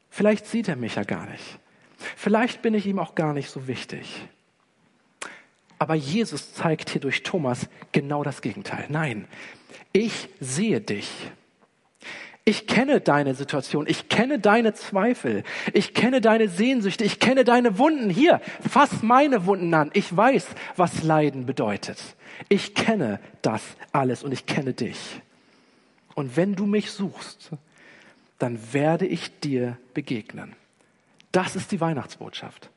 Vielleicht 0.09 0.47
sieht 0.47 0.67
er 0.67 0.77
mich 0.77 0.95
ja 0.95 1.05
gar 1.05 1.27
nicht. 1.27 1.59
Vielleicht 2.17 2.63
bin 2.63 2.75
ich 2.75 2.87
ihm 2.87 2.99
auch 2.99 3.15
gar 3.15 3.35
nicht 3.35 3.51
so 3.51 3.69
wichtig. 3.69 4.27
Aber 5.79 5.95
Jesus 5.95 6.55
zeigt 6.55 6.91
hier 6.91 7.01
durch 7.01 7.23
Thomas 7.23 7.69
genau 7.93 8.23
das 8.25 8.41
Gegenteil. 8.41 8.87
Nein, 8.89 9.29
ich 9.93 10.29
sehe 10.41 10.81
dich. 10.81 11.11
Ich 12.45 12.67
kenne 12.67 13.01
deine 13.01 13.35
Situation, 13.35 13.87
ich 13.87 14.09
kenne 14.09 14.41
deine 14.41 14.75
Zweifel, 14.75 15.45
ich 15.73 15.95
kenne 15.95 16.21
deine 16.21 16.49
Sehnsüchte, 16.49 17.05
ich 17.05 17.21
kenne 17.21 17.45
deine 17.45 17.79
Wunden. 17.79 18.11
Hier, 18.11 18.41
fass 18.69 19.03
meine 19.03 19.47
Wunden 19.47 19.73
an. 19.75 19.91
Ich 19.95 20.17
weiß, 20.17 20.47
was 20.77 21.05
Leiden 21.05 21.47
bedeutet. 21.47 21.99
Ich 22.49 22.75
kenne 22.75 23.21
das 23.43 23.63
alles 23.93 24.25
und 24.25 24.33
ich 24.33 24.47
kenne 24.47 24.73
dich. 24.73 24.99
Und 26.15 26.37
wenn 26.37 26.57
du 26.57 26.67
mich 26.67 26.91
suchst, 26.91 27.51
dann 28.41 28.59
werde 28.73 29.07
ich 29.07 29.39
dir 29.39 29.79
begegnen. 29.95 30.57
Das 31.31 31.55
ist 31.55 31.71
die 31.71 31.81
Weihnachtsbotschaft. 31.81 32.71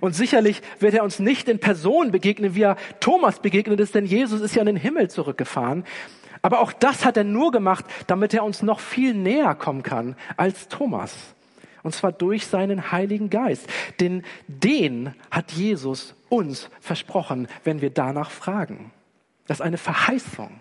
Und 0.00 0.14
sicherlich 0.14 0.62
wird 0.78 0.94
er 0.94 1.02
uns 1.02 1.18
nicht 1.18 1.48
in 1.48 1.58
Person 1.58 2.12
begegnen, 2.12 2.54
wie 2.54 2.62
er 2.62 2.76
Thomas 3.00 3.40
begegnet 3.40 3.80
ist, 3.80 3.94
denn 3.94 4.04
Jesus 4.04 4.40
ist 4.40 4.54
ja 4.54 4.62
in 4.62 4.66
den 4.66 4.76
Himmel 4.76 5.10
zurückgefahren. 5.10 5.84
Aber 6.42 6.60
auch 6.60 6.72
das 6.72 7.04
hat 7.04 7.16
er 7.16 7.24
nur 7.24 7.50
gemacht, 7.52 7.84
damit 8.06 8.34
er 8.34 8.44
uns 8.44 8.62
noch 8.62 8.80
viel 8.80 9.14
näher 9.14 9.54
kommen 9.54 9.82
kann 9.82 10.16
als 10.36 10.68
Thomas. 10.68 11.14
Und 11.82 11.94
zwar 11.94 12.12
durch 12.12 12.46
seinen 12.46 12.90
Heiligen 12.90 13.30
Geist. 13.30 13.68
Denn 14.00 14.24
den 14.48 15.14
hat 15.30 15.52
Jesus 15.52 16.14
uns 16.28 16.68
versprochen, 16.80 17.48
wenn 17.64 17.80
wir 17.80 17.90
danach 17.90 18.30
fragen. 18.30 18.90
Das 19.46 19.58
ist 19.58 19.64
eine 19.64 19.78
Verheißung. 19.78 20.60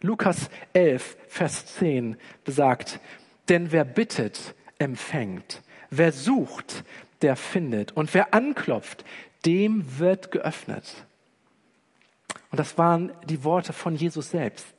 Lukas 0.00 0.50
11, 0.72 1.16
Vers 1.28 1.66
10 1.76 2.16
besagt, 2.44 3.00
denn 3.48 3.70
wer 3.70 3.84
bittet, 3.84 4.54
empfängt. 4.78 5.62
Wer 5.90 6.10
sucht, 6.10 6.84
der 7.20 7.36
findet. 7.36 7.92
Und 7.92 8.14
wer 8.14 8.34
anklopft, 8.34 9.04
dem 9.44 9.98
wird 9.98 10.30
geöffnet. 10.30 11.06
Und 12.50 12.58
das 12.58 12.78
waren 12.78 13.12
die 13.26 13.44
Worte 13.44 13.72
von 13.72 13.94
Jesus 13.94 14.30
selbst. 14.30 14.74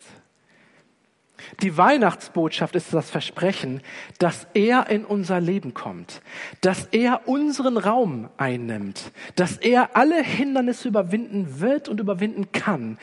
Die 1.62 1.77
Weihnachtsbotschaft 1.77 2.75
ist 2.75 2.93
das 2.93 3.10
Versprechen, 3.10 3.82
dass 4.19 4.47
er 4.53 4.89
in 4.89 5.06
unser 5.06 5.39
Leben 5.39 5.73
kommt, 5.73 6.21
dass 6.62 6.86
er 6.91 7.27
unseren 7.27 7.77
Raum 7.77 8.29
einnimmt, 8.38 9.12
dass 9.36 9.58
er 9.58 9.95
alle 9.95 10.21
Hindernisse 10.21 10.88
überwinden 10.88 11.60
wird 11.60 11.89
und 11.89 11.99
überwinden 11.99 12.51
kann, 12.51 12.97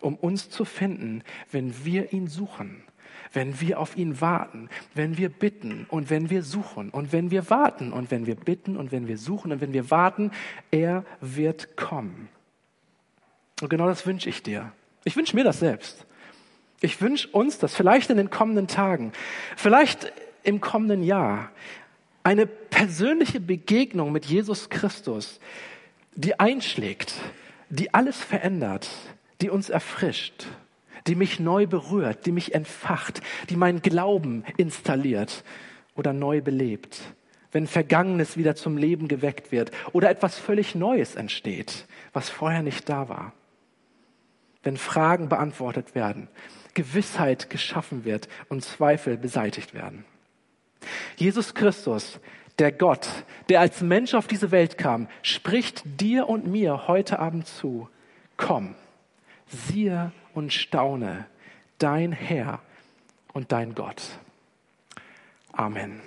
um 0.00 0.16
uns 0.16 0.50
zu 0.50 0.64
finden, 0.64 1.22
wenn 1.50 1.84
wir 1.84 2.12
ihn 2.12 2.26
suchen, 2.26 2.82
wenn 3.32 3.60
wir 3.60 3.80
auf 3.80 3.96
ihn 3.96 4.20
warten, 4.20 4.68
wenn 4.94 5.16
wir 5.18 5.28
bitten 5.28 5.86
und 5.88 6.10
wenn 6.10 6.30
wir 6.30 6.42
suchen 6.42 6.90
und 6.90 7.12
wenn 7.12 7.30
wir 7.30 7.50
warten 7.50 7.92
und 7.92 8.10
wenn 8.10 8.26
wir 8.26 8.36
bitten 8.36 8.76
und 8.76 8.92
wenn 8.92 9.08
wir 9.08 9.18
suchen 9.18 9.52
und 9.52 9.60
wenn 9.60 9.72
wir 9.72 9.90
warten, 9.90 10.30
er 10.70 11.04
wird 11.20 11.76
kommen. 11.76 12.28
Und 13.60 13.68
genau 13.68 13.86
das 13.86 14.06
wünsche 14.06 14.28
ich 14.28 14.42
dir. 14.42 14.72
Ich 15.04 15.16
wünsche 15.16 15.36
mir 15.36 15.44
das 15.44 15.60
selbst. 15.60 16.06
Ich 16.84 17.00
wünsche 17.00 17.28
uns 17.28 17.58
das 17.58 17.74
vielleicht 17.74 18.10
in 18.10 18.18
den 18.18 18.28
kommenden 18.28 18.66
Tagen, 18.66 19.12
vielleicht 19.56 20.12
im 20.42 20.60
kommenden 20.60 21.02
Jahr, 21.02 21.50
eine 22.22 22.44
persönliche 22.44 23.40
Begegnung 23.40 24.12
mit 24.12 24.26
Jesus 24.26 24.68
Christus, 24.68 25.40
die 26.14 26.38
einschlägt, 26.38 27.14
die 27.70 27.94
alles 27.94 28.18
verändert, 28.18 28.90
die 29.40 29.48
uns 29.48 29.70
erfrischt, 29.70 30.44
die 31.06 31.14
mich 31.14 31.40
neu 31.40 31.66
berührt, 31.66 32.26
die 32.26 32.32
mich 32.32 32.54
entfacht, 32.54 33.22
die 33.48 33.56
meinen 33.56 33.80
Glauben 33.80 34.44
installiert 34.58 35.42
oder 35.94 36.12
neu 36.12 36.42
belebt. 36.42 37.00
Wenn 37.50 37.66
Vergangenes 37.66 38.36
wieder 38.36 38.56
zum 38.56 38.76
Leben 38.76 39.08
geweckt 39.08 39.52
wird 39.52 39.70
oder 39.94 40.10
etwas 40.10 40.38
völlig 40.38 40.74
Neues 40.74 41.14
entsteht, 41.14 41.86
was 42.12 42.28
vorher 42.28 42.62
nicht 42.62 42.90
da 42.90 43.08
war. 43.08 43.32
Wenn 44.62 44.76
Fragen 44.76 45.30
beantwortet 45.30 45.94
werden, 45.94 46.28
Gewissheit 46.74 47.50
geschaffen 47.50 48.04
wird 48.04 48.28
und 48.48 48.64
Zweifel 48.64 49.16
beseitigt 49.16 49.74
werden. 49.74 50.04
Jesus 51.16 51.54
Christus, 51.54 52.20
der 52.58 52.72
Gott, 52.72 53.08
der 53.48 53.60
als 53.60 53.80
Mensch 53.80 54.14
auf 54.14 54.26
diese 54.26 54.50
Welt 54.50 54.78
kam, 54.78 55.08
spricht 55.22 55.82
dir 56.00 56.28
und 56.28 56.46
mir 56.46 56.86
heute 56.86 57.18
Abend 57.18 57.46
zu. 57.46 57.88
Komm, 58.36 58.74
siehe 59.46 60.12
und 60.34 60.52
staune, 60.52 61.26
dein 61.78 62.12
Herr 62.12 62.60
und 63.32 63.52
dein 63.52 63.74
Gott. 63.74 64.02
Amen. 65.52 66.00